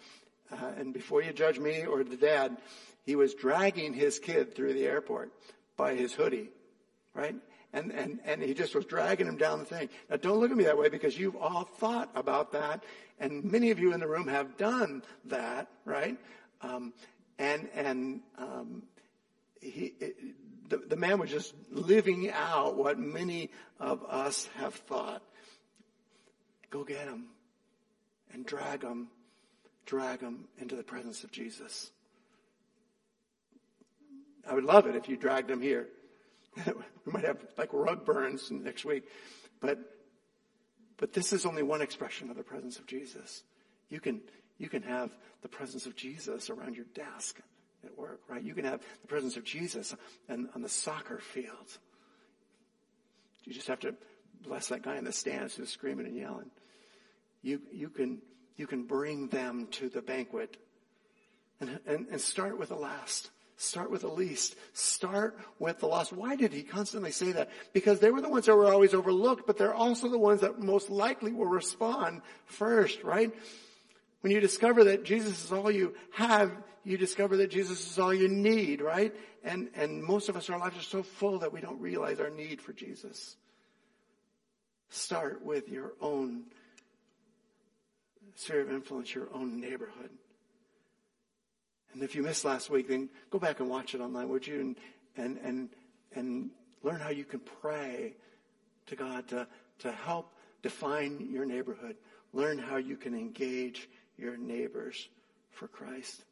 uh, 0.49 0.71
and 0.77 0.93
before 0.93 1.21
you 1.21 1.33
judge 1.33 1.59
me 1.59 1.85
or 1.85 2.05
the 2.05 2.15
dad, 2.15 2.55
he 3.05 3.17
was 3.17 3.33
dragging 3.33 3.93
his 3.93 4.17
kid 4.17 4.55
through 4.55 4.75
the 4.75 4.85
airport 4.85 5.33
by 5.75 5.93
his 5.95 6.13
hoodie 6.13 6.51
right? 7.13 7.35
And, 7.73 7.91
and, 7.91 8.19
and 8.25 8.41
he 8.41 8.53
just 8.53 8.75
was 8.75 8.85
dragging 8.85 9.27
him 9.27 9.37
down 9.37 9.59
the 9.59 9.65
thing. 9.65 9.89
Now 10.09 10.17
don't 10.17 10.39
look 10.39 10.51
at 10.51 10.57
me 10.57 10.65
that 10.65 10.77
way 10.77 10.89
because 10.89 11.17
you've 11.17 11.37
all 11.37 11.63
thought 11.63 12.09
about 12.15 12.51
that. 12.51 12.83
And 13.19 13.43
many 13.45 13.71
of 13.71 13.79
you 13.79 13.93
in 13.93 13.99
the 13.99 14.07
room 14.07 14.27
have 14.27 14.57
done 14.57 15.03
that, 15.25 15.67
right? 15.85 16.17
Um, 16.61 16.93
and, 17.39 17.69
and, 17.73 18.21
um, 18.37 18.83
he, 19.61 19.93
it, 19.99 20.15
the, 20.69 20.77
the 20.77 20.95
man 20.95 21.19
was 21.19 21.29
just 21.29 21.53
living 21.69 22.31
out 22.31 22.77
what 22.77 22.97
many 22.97 23.51
of 23.79 24.03
us 24.09 24.47
have 24.57 24.73
thought. 24.73 25.21
Go 26.69 26.83
get 26.83 27.07
him 27.07 27.25
and 28.33 28.45
drag 28.45 28.81
him, 28.81 29.09
drag 29.85 30.21
him 30.21 30.45
into 30.57 30.75
the 30.75 30.83
presence 30.83 31.23
of 31.23 31.31
Jesus. 31.31 31.91
I 34.49 34.53
would 34.53 34.63
love 34.63 34.87
it 34.87 34.95
if 34.95 35.09
you 35.09 35.17
dragged 35.17 35.51
him 35.51 35.61
here. 35.61 35.87
we 36.65 37.11
might 37.11 37.25
have 37.25 37.37
like 37.57 37.69
rug 37.71 38.05
burns 38.05 38.51
next 38.51 38.85
week. 38.85 39.03
But, 39.59 39.79
but 40.97 41.13
this 41.13 41.33
is 41.33 41.45
only 41.45 41.63
one 41.63 41.81
expression 41.81 42.29
of 42.29 42.37
the 42.37 42.43
presence 42.43 42.79
of 42.79 42.87
Jesus. 42.87 43.43
You 43.89 43.99
can, 43.99 44.21
you 44.57 44.69
can 44.69 44.83
have 44.83 45.11
the 45.41 45.49
presence 45.49 45.85
of 45.85 45.95
Jesus 45.95 46.49
around 46.49 46.75
your 46.75 46.85
desk 46.93 47.39
at 47.83 47.97
work, 47.97 48.21
right? 48.27 48.41
You 48.41 48.53
can 48.53 48.65
have 48.65 48.81
the 49.01 49.07
presence 49.07 49.37
of 49.37 49.43
Jesus 49.43 49.95
and 50.27 50.49
on 50.55 50.61
the 50.61 50.69
soccer 50.69 51.19
field. 51.19 51.77
You 53.45 53.53
just 53.53 53.67
have 53.67 53.79
to 53.81 53.95
bless 54.43 54.67
that 54.67 54.83
guy 54.83 54.97
in 54.97 55.03
the 55.03 55.11
stands 55.11 55.55
who's 55.55 55.69
screaming 55.69 56.05
and 56.05 56.15
yelling. 56.15 56.51
You, 57.41 57.61
you 57.71 57.89
can, 57.89 58.21
you 58.55 58.67
can 58.67 58.83
bring 58.83 59.27
them 59.27 59.67
to 59.71 59.89
the 59.89 60.01
banquet 60.01 60.57
and, 61.59 61.79
and, 61.85 62.07
and 62.11 62.21
start 62.21 62.59
with 62.59 62.69
the 62.69 62.75
last. 62.75 63.29
Start 63.61 63.91
with 63.91 64.01
the 64.01 64.07
least. 64.07 64.55
Start 64.73 65.37
with 65.59 65.77
the 65.79 65.85
lost. 65.85 66.11
Why 66.11 66.35
did 66.35 66.51
he 66.51 66.63
constantly 66.63 67.11
say 67.11 67.31
that? 67.33 67.51
Because 67.73 67.99
they 67.99 68.09
were 68.09 68.19
the 68.19 68.27
ones 68.27 68.47
that 68.47 68.55
were 68.55 68.73
always 68.73 68.95
overlooked, 68.95 69.45
but 69.45 69.59
they're 69.59 69.73
also 69.73 70.09
the 70.09 70.17
ones 70.17 70.41
that 70.41 70.59
most 70.59 70.89
likely 70.89 71.31
will 71.31 71.45
respond 71.45 72.23
first, 72.45 73.03
right? 73.03 73.31
When 74.21 74.33
you 74.33 74.39
discover 74.39 74.85
that 74.85 75.03
Jesus 75.03 75.45
is 75.45 75.51
all 75.51 75.69
you 75.69 75.93
have, 76.13 76.51
you 76.83 76.97
discover 76.97 77.37
that 77.37 77.51
Jesus 77.51 77.91
is 77.91 77.99
all 77.99 78.11
you 78.11 78.27
need, 78.27 78.81
right? 78.81 79.13
And, 79.43 79.69
and 79.75 80.03
most 80.03 80.27
of 80.27 80.35
us, 80.35 80.49
our 80.49 80.57
lives 80.57 80.79
are 80.79 80.81
so 80.81 81.03
full 81.03 81.37
that 81.39 81.53
we 81.53 81.61
don't 81.61 81.79
realize 81.79 82.19
our 82.19 82.31
need 82.31 82.63
for 82.63 82.73
Jesus. 82.73 83.35
Start 84.89 85.45
with 85.45 85.69
your 85.69 85.93
own 86.01 86.45
sphere 88.33 88.61
of 88.61 88.71
influence, 88.71 89.13
your 89.13 89.27
own 89.35 89.61
neighborhood. 89.61 90.09
And 91.93 92.03
if 92.03 92.15
you 92.15 92.23
missed 92.23 92.45
last 92.45 92.69
week, 92.69 92.87
then 92.87 93.09
go 93.29 93.39
back 93.39 93.59
and 93.59 93.69
watch 93.69 93.93
it 93.95 94.01
online, 94.01 94.29
would 94.29 94.47
you? 94.47 94.59
And, 94.59 94.75
and, 95.17 95.37
and, 95.43 95.69
and 96.15 96.49
learn 96.83 96.99
how 96.99 97.09
you 97.09 97.25
can 97.25 97.41
pray 97.61 98.13
to 98.87 98.95
God 98.95 99.27
to, 99.29 99.47
to 99.79 99.91
help 99.91 100.33
define 100.61 101.27
your 101.31 101.45
neighborhood. 101.45 101.95
Learn 102.33 102.57
how 102.57 102.77
you 102.77 102.95
can 102.95 103.13
engage 103.13 103.89
your 104.17 104.37
neighbors 104.37 105.09
for 105.49 105.67
Christ. 105.67 106.23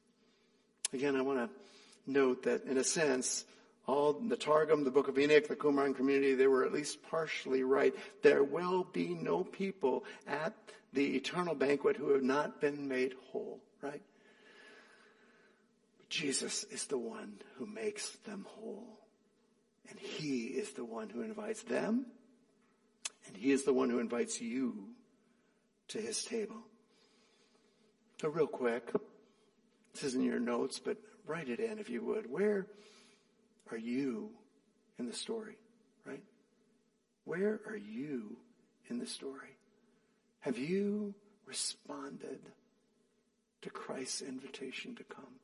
Again, 0.94 1.16
I 1.16 1.22
want 1.22 1.40
to 1.40 2.12
note 2.12 2.44
that 2.44 2.64
in 2.66 2.78
a 2.78 2.84
sense, 2.84 3.46
all 3.86 4.14
the 4.14 4.38
Targum, 4.38 4.84
the 4.84 4.92
Book 4.92 5.08
of 5.08 5.18
Enoch, 5.18 5.48
the 5.48 5.56
Qumran 5.56 5.96
community, 5.96 6.36
they 6.36 6.48
were 6.48 6.64
at 6.64 6.72
least 6.72 7.02
partially 7.10 7.64
right. 7.64 7.94
There 8.22 8.44
will 8.44 8.86
be 8.94 9.10
no 9.10 9.44
people 9.44 10.06
at 10.28 10.54
the 10.94 11.16
eternal 11.16 11.56
banquet 11.56 11.98
who 11.98 12.12
have 12.12 12.24
not 12.24 12.62
been 12.62 12.88
made 12.88 13.14
whole, 13.32 13.60
right? 13.82 14.02
Jesus 16.10 16.64
is 16.66 16.86
the 16.86 16.98
one 16.98 17.34
who 17.56 17.66
makes 17.66 18.10
them 18.26 18.46
whole. 18.50 19.00
And 19.90 20.00
he 20.00 20.46
is 20.46 20.72
the 20.72 20.86
one 20.86 21.10
who 21.10 21.22
invites 21.22 21.64
them. 21.64 22.06
And 23.28 23.38
he 23.38 23.52
is 23.52 23.64
the 23.64 23.74
one 23.74 23.90
who 23.90 24.00
invites 24.00 24.42
you 24.42 24.90
to 25.90 26.00
his 26.00 26.24
table. 26.24 26.58
So 28.22 28.30
real 28.30 28.48
quick, 28.48 28.92
this 29.94 30.04
isn't 30.04 30.24
your 30.24 30.40
notes, 30.40 30.80
but 30.80 30.98
write 31.26 31.50
it 31.50 31.60
in 31.60 31.80
if 31.80 31.90
you 31.90 32.04
would. 32.04 32.30
Where 32.30 32.68
are 33.72 33.78
you 33.78 34.32
in 34.98 35.06
the 35.06 35.14
story? 35.14 35.58
Right? 36.06 36.24
Where 37.26 37.62
are 37.68 37.78
you 37.78 38.38
in 38.90 39.00
the 39.00 39.08
story? 39.08 39.58
Have 40.42 40.58
you 40.58 41.14
responded 41.46 42.40
to 43.62 43.70
Christ's 43.70 44.22
invitation 44.22 44.96
to 44.96 45.04
come? 45.04 45.40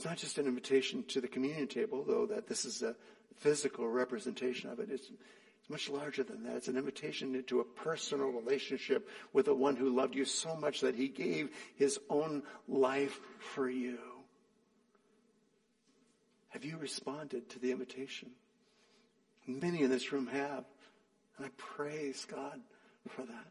It's 0.00 0.06
not 0.06 0.16
just 0.16 0.38
an 0.38 0.46
invitation 0.46 1.04
to 1.08 1.20
the 1.20 1.28
communion 1.28 1.66
table, 1.66 2.02
though 2.02 2.24
that 2.24 2.46
this 2.46 2.64
is 2.64 2.80
a 2.80 2.96
physical 3.36 3.86
representation 3.86 4.70
of 4.70 4.80
it. 4.80 4.88
It's, 4.90 5.10
it's 5.60 5.68
much 5.68 5.90
larger 5.90 6.22
than 6.22 6.42
that. 6.44 6.56
It's 6.56 6.68
an 6.68 6.78
invitation 6.78 7.34
into 7.34 7.60
a 7.60 7.64
personal 7.64 8.28
relationship 8.28 9.10
with 9.34 9.44
the 9.44 9.54
one 9.54 9.76
who 9.76 9.94
loved 9.94 10.14
you 10.14 10.24
so 10.24 10.56
much 10.56 10.80
that 10.80 10.94
he 10.94 11.08
gave 11.08 11.50
his 11.76 12.00
own 12.08 12.44
life 12.66 13.20
for 13.40 13.68
you. 13.68 13.98
Have 16.48 16.64
you 16.64 16.78
responded 16.78 17.50
to 17.50 17.58
the 17.58 17.70
invitation? 17.70 18.30
Many 19.46 19.82
in 19.82 19.90
this 19.90 20.12
room 20.12 20.28
have. 20.28 20.64
And 21.36 21.44
I 21.44 21.50
praise 21.58 22.24
God 22.24 22.58
for 23.06 23.26
that. 23.26 23.48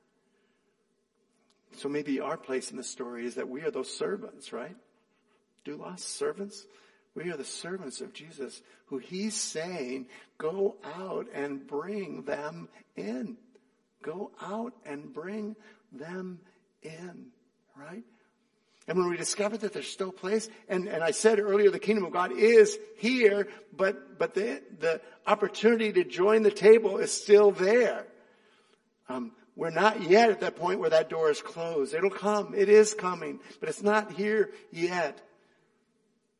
So 1.77 1.89
maybe 1.89 2.19
our 2.19 2.38
place 2.38 2.71
in 2.71 2.77
the 2.77 2.83
story 2.83 3.27
is 3.27 3.35
that 3.35 3.47
we 3.47 3.62
are 3.62 3.69
those 3.69 3.95
servants, 3.95 4.51
right? 4.51 4.75
Doulos, 5.65 6.00
servants. 6.00 6.65
We 7.15 7.32
are 7.32 7.38
the 7.38 7.43
servants 7.43 8.02
of 8.02 8.13
Jesus 8.13 8.62
who 8.86 8.98
he's 8.98 9.36
saying, 9.36 10.08
go 10.38 10.78
out 10.84 11.28
and 11.34 11.65
bring 11.65 12.24
them 12.24 12.69
in. 12.95 13.38
Go 14.02 14.32
out 14.41 14.74
and 14.86 15.13
bring 15.13 15.56
them 15.91 16.39
in, 16.82 17.28
right? 17.76 18.04
And 18.88 18.98
when 18.98 19.10
we 19.10 19.17
discover 19.17 19.58
that 19.58 19.74
there's 19.74 19.88
still 19.88 20.12
place, 20.12 20.50
and, 20.67 20.88
and 20.88 21.04
I 21.04 21.12
said 21.12 21.39
earlier, 21.39 21.69
the 21.69 21.80
kingdom 21.80 22.06
of 22.06 22.12
God 22.12 22.32
is 22.32 22.78
here, 22.98 23.47
but, 23.76 24.18
but 24.18 24.34
the, 24.34 24.64
the 24.80 25.01
opportunity 25.28 25.91
to 25.93 26.03
join 26.03 26.41
the 26.41 26.51
table 26.51 26.97
is 26.97 27.14
still 27.14 27.51
there. 27.51 28.07
Um, 29.07 29.32
we're 29.55 29.70
not 29.70 30.01
yet 30.01 30.30
at 30.32 30.39
that 30.39 30.55
point 30.55 30.80
where 30.80 30.89
that 30.89 31.10
door 31.10 31.30
is 31.30 31.41
closed. 31.41 31.93
It'll 31.93 32.10
come. 32.10 32.53
It 32.55 32.70
is 32.70 32.93
coming, 32.93 33.39
but 33.60 33.70
it's 33.70 33.84
not 33.84 34.14
here 34.14 34.51
yet. 34.72 35.22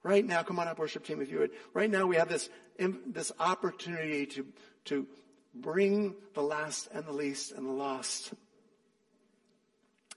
Right 0.04 0.26
now, 0.26 0.44
come 0.44 0.60
on 0.60 0.68
up, 0.68 0.80
worship 0.80 1.06
team, 1.06 1.22
if 1.22 1.30
you 1.30 1.40
would. 1.40 1.52
Right 1.74 1.90
now, 1.90 2.08
we 2.08 2.16
have 2.16 2.30
this, 2.30 2.50
this 2.78 3.32
opportunity 3.40 4.26
to, 4.28 4.46
to 4.86 5.08
bring 5.54 6.16
the 6.34 6.42
last 6.42 6.88
and 6.94 7.06
the 7.06 7.12
least 7.12 7.52
and 7.52 7.66
the 7.66 7.72
lost 7.72 8.34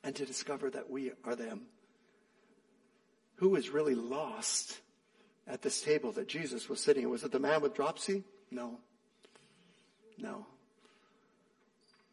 and 0.05 0.15
to 0.17 0.25
discover 0.25 0.71
that 0.71 0.91
we 0.91 1.13
are 1.25 1.35
them. 1.35 1.63
Who 3.37 3.57
is 3.57 3.71
really 3.71 3.95
lost 3.95 4.81
at 5.47 5.63
this 5.63 5.81
table 5.83 6.13
that 6.13 6.29
Jesus 6.29 6.69
was 6.69 6.81
sitting? 6.81 7.09
Was 7.09 7.25
it 7.25 7.33
the 7.33 7.41
man 7.41 7.61
with 7.61 7.75
dropsy? 7.75 8.23
No. 8.51 8.79
No. 10.19 10.47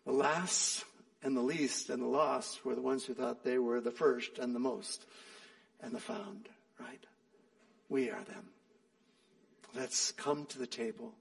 The 0.06 0.12
last 0.12 0.86
and 1.22 1.36
the 1.36 1.42
least 1.42 1.90
and 1.90 2.02
the 2.02 2.08
lost 2.08 2.66
were 2.66 2.74
the 2.74 2.82
ones 2.82 3.06
who 3.06 3.14
thought 3.14 3.44
they 3.44 3.60
were 3.60 3.82
the 3.82 3.92
first 3.92 4.40
and 4.40 4.56
the 4.56 4.60
most 4.60 5.06
and 5.82 5.94
the 5.94 6.00
found, 6.00 6.50
right? 6.80 7.04
We 7.90 8.10
are 8.12 8.24
them. 8.24 8.50
Let's 9.76 10.12
come 10.14 10.46
to 10.48 10.60
the 10.60 10.68
table 10.68 11.14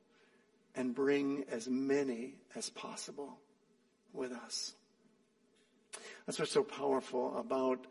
and 0.74 0.94
bring 0.94 1.44
as 1.50 1.66
many 1.66 2.34
as 2.54 2.70
possible 2.70 3.38
with 4.12 4.32
us. 4.32 4.74
That's 6.26 6.38
what's 6.38 6.52
so 6.52 6.62
powerful 6.62 7.36
about 7.36 7.86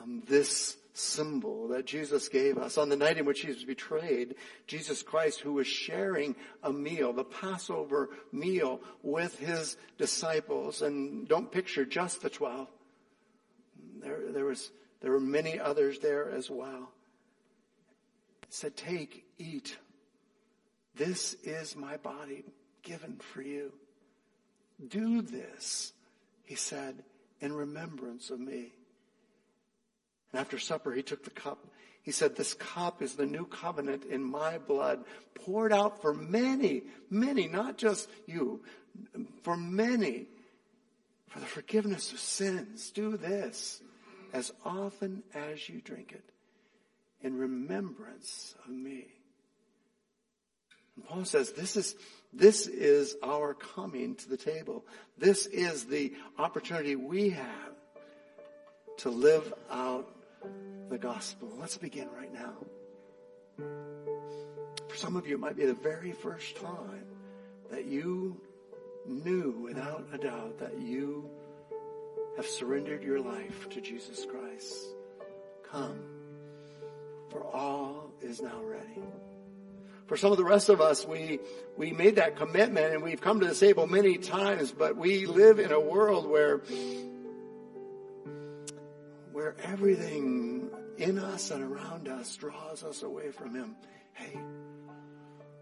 um, 0.00 0.22
this 0.28 0.76
symbol 0.94 1.68
that 1.68 1.86
Jesus 1.86 2.28
gave 2.28 2.58
us. 2.58 2.78
On 2.78 2.88
the 2.88 2.96
night 2.96 3.18
in 3.18 3.24
which 3.24 3.40
he 3.40 3.48
was 3.48 3.64
betrayed, 3.64 4.36
Jesus 4.66 5.02
Christ, 5.02 5.40
who 5.40 5.54
was 5.54 5.66
sharing 5.66 6.36
a 6.62 6.72
meal, 6.72 7.12
the 7.12 7.24
Passover 7.24 8.10
meal 8.30 8.80
with 9.02 9.38
his 9.38 9.76
disciples, 9.98 10.82
and 10.82 11.26
don't 11.26 11.50
picture 11.50 11.84
just 11.84 12.22
the 12.22 12.30
twelve. 12.30 12.68
There, 14.00 14.30
there 14.30 14.44
was, 14.44 14.70
there 15.00 15.12
were 15.12 15.20
many 15.20 15.58
others 15.58 15.98
there 15.98 16.30
as 16.30 16.50
well. 16.50 16.90
Said, 18.52 18.76
take, 18.76 19.24
eat. 19.38 19.78
This 20.94 21.34
is 21.42 21.74
my 21.74 21.96
body 21.96 22.44
given 22.82 23.16
for 23.16 23.40
you. 23.40 23.72
Do 24.88 25.22
this, 25.22 25.92
he 26.44 26.54
said, 26.54 27.02
in 27.40 27.52
remembrance 27.52 28.28
of 28.28 28.38
me. 28.38 28.72
And 30.30 30.40
after 30.40 30.58
supper, 30.58 30.92
he 30.92 31.02
took 31.02 31.24
the 31.24 31.30
cup. 31.30 31.66
He 32.02 32.10
said, 32.10 32.36
this 32.36 32.52
cup 32.52 33.00
is 33.00 33.14
the 33.14 33.26
new 33.26 33.46
covenant 33.46 34.04
in 34.04 34.22
my 34.22 34.58
blood 34.58 35.04
poured 35.34 35.72
out 35.72 36.02
for 36.02 36.12
many, 36.12 36.82
many, 37.08 37.48
not 37.48 37.78
just 37.78 38.08
you, 38.26 38.62
for 39.42 39.56
many, 39.56 40.26
for 41.28 41.40
the 41.40 41.46
forgiveness 41.46 42.12
of 42.12 42.18
sins. 42.18 42.90
Do 42.90 43.16
this 43.16 43.80
as 44.34 44.52
often 44.62 45.22
as 45.34 45.68
you 45.70 45.80
drink 45.80 46.12
it 46.12 46.31
in 47.22 47.36
remembrance 47.36 48.54
of 48.64 48.70
me. 48.70 49.06
And 50.96 51.04
Paul 51.06 51.24
says 51.24 51.52
this 51.52 51.76
is, 51.76 51.94
this 52.32 52.66
is 52.66 53.16
our 53.22 53.54
coming 53.54 54.14
to 54.16 54.28
the 54.28 54.36
table. 54.36 54.84
This 55.18 55.46
is 55.46 55.84
the 55.84 56.12
opportunity 56.38 56.96
we 56.96 57.30
have 57.30 57.46
to 58.98 59.10
live 59.10 59.52
out 59.70 60.08
the 60.90 60.98
gospel. 60.98 61.50
Let's 61.58 61.78
begin 61.78 62.08
right 62.16 62.32
now. 62.32 62.54
For 64.88 64.96
some 64.96 65.16
of 65.16 65.26
you, 65.26 65.36
it 65.36 65.40
might 65.40 65.56
be 65.56 65.64
the 65.64 65.74
very 65.74 66.12
first 66.12 66.56
time 66.56 67.06
that 67.70 67.86
you 67.86 68.38
knew 69.06 69.52
without 69.62 70.06
a 70.12 70.18
doubt 70.18 70.58
that 70.58 70.78
you 70.78 71.28
have 72.36 72.46
surrendered 72.46 73.02
your 73.02 73.20
life 73.20 73.68
to 73.70 73.80
Jesus 73.80 74.26
Christ. 74.30 74.74
Come, 75.70 75.98
for 77.32 77.42
all 77.54 78.12
is 78.20 78.40
now 78.40 78.62
ready. 78.62 79.02
For 80.06 80.16
some 80.16 80.30
of 80.30 80.36
the 80.36 80.44
rest 80.44 80.68
of 80.68 80.80
us, 80.80 81.06
we, 81.06 81.40
we 81.78 81.92
made 81.92 82.16
that 82.16 82.36
commitment 82.36 82.92
and 82.92 83.02
we've 83.02 83.20
come 83.20 83.40
to 83.40 83.46
the 83.46 83.54
table 83.54 83.86
many 83.86 84.18
times, 84.18 84.70
but 84.70 84.96
we 84.96 85.26
live 85.26 85.58
in 85.58 85.72
a 85.72 85.80
world 85.80 86.28
where 86.28 86.60
where 89.32 89.56
everything 89.64 90.68
in 90.98 91.18
us 91.18 91.50
and 91.50 91.64
around 91.64 92.06
us 92.06 92.36
draws 92.36 92.84
us 92.84 93.02
away 93.02 93.30
from 93.30 93.54
Him. 93.54 93.74
Hey, 94.12 94.38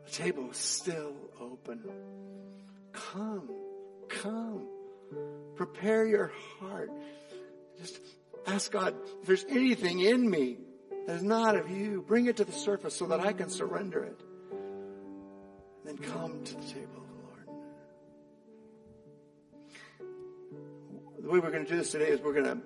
the 0.07 0.11
table 0.11 0.51
is 0.51 0.57
still 0.57 1.15
open. 1.41 1.85
Come, 2.93 3.49
come. 4.09 4.67
Prepare 5.55 6.07
your 6.07 6.33
heart. 6.59 6.91
Just 7.79 8.01
ask 8.49 8.73
God, 8.73 8.97
if 9.21 9.27
there's 9.29 9.45
anything 9.49 10.01
in 10.01 10.29
me 10.29 10.59
that 11.11 11.17
is 11.17 11.23
not 11.25 11.57
of 11.57 11.69
you, 11.69 12.05
bring 12.07 12.27
it 12.27 12.37
to 12.37 12.45
the 12.45 12.53
surface 12.53 12.95
so 12.95 13.05
that 13.07 13.19
I 13.19 13.33
can 13.33 13.51
surrender 13.51 14.05
it. 14.05 14.21
Then 15.85 15.99
come 15.99 16.45
to 16.45 16.55
the 16.55 16.63
table 16.63 17.03
of 17.03 17.09
the 17.09 17.15
Lord. 17.27 17.49
The 21.19 21.29
way 21.29 21.41
we're 21.41 21.51
going 21.51 21.65
to 21.65 21.71
do 21.71 21.77
this 21.77 21.91
today 21.91 22.11
is 22.11 22.21
we're 22.21 22.33
going 22.33 22.45
to 22.45 22.59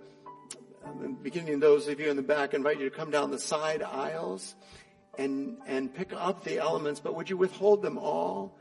um, 0.84 1.16
beginning 1.22 1.59
those 1.59 1.88
of 1.88 1.99
you 1.99 2.11
in 2.11 2.16
the 2.16 2.22
back, 2.22 2.53
invite 2.53 2.78
you 2.78 2.90
to 2.90 2.95
come 2.95 3.11
down 3.11 3.30
the 3.30 3.38
side 3.38 3.82
aisles 3.82 4.55
and, 5.16 5.57
and 5.66 5.95
pick 5.95 6.12
up 6.12 6.45
the 6.45 6.59
elements, 6.59 7.01
but 7.01 7.14
would 7.14 7.30
you 7.30 7.38
withhold 7.38 7.80
them 7.80 7.97
all 7.97 8.59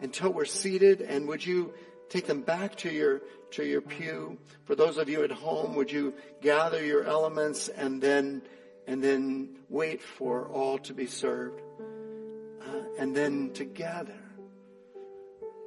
until 0.00 0.30
we're 0.30 0.46
seated 0.46 1.02
and 1.02 1.28
would 1.28 1.44
you 1.44 1.74
take 2.08 2.26
them 2.26 2.40
back 2.40 2.76
to 2.76 2.90
your, 2.90 3.20
to 3.50 3.62
your 3.62 3.82
pew? 3.82 4.38
For 4.64 4.74
those 4.74 4.96
of 4.96 5.10
you 5.10 5.22
at 5.22 5.32
home, 5.32 5.74
would 5.74 5.92
you 5.92 6.14
gather 6.40 6.82
your 6.82 7.04
elements 7.04 7.68
and 7.68 8.00
then, 8.00 8.40
and 8.88 9.04
then 9.04 9.50
wait 9.68 10.02
for 10.02 10.48
all 10.48 10.78
to 10.78 10.94
be 10.94 11.06
served? 11.06 11.60
Uh, 11.78 12.80
and 12.98 13.14
then 13.14 13.52
together, 13.52 14.18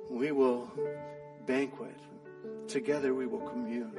we 0.10 0.32
will 0.32 0.70
banquet. 1.46 1.96
Together 2.68 3.14
we 3.14 3.28
will 3.28 3.48
commune 3.48 3.96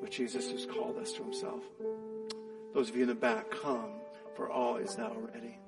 with 0.00 0.10
Jesus 0.10 0.50
who's 0.50 0.66
called 0.66 0.96
us 0.96 1.12
to 1.12 1.22
himself. 1.22 1.62
Those 2.74 2.88
of 2.88 2.96
you 2.96 3.02
in 3.02 3.08
the 3.08 3.14
back, 3.14 3.50
come, 3.50 3.90
for 4.34 4.50
all 4.50 4.76
is 4.76 4.96
now 4.96 5.12
ready. 5.34 5.58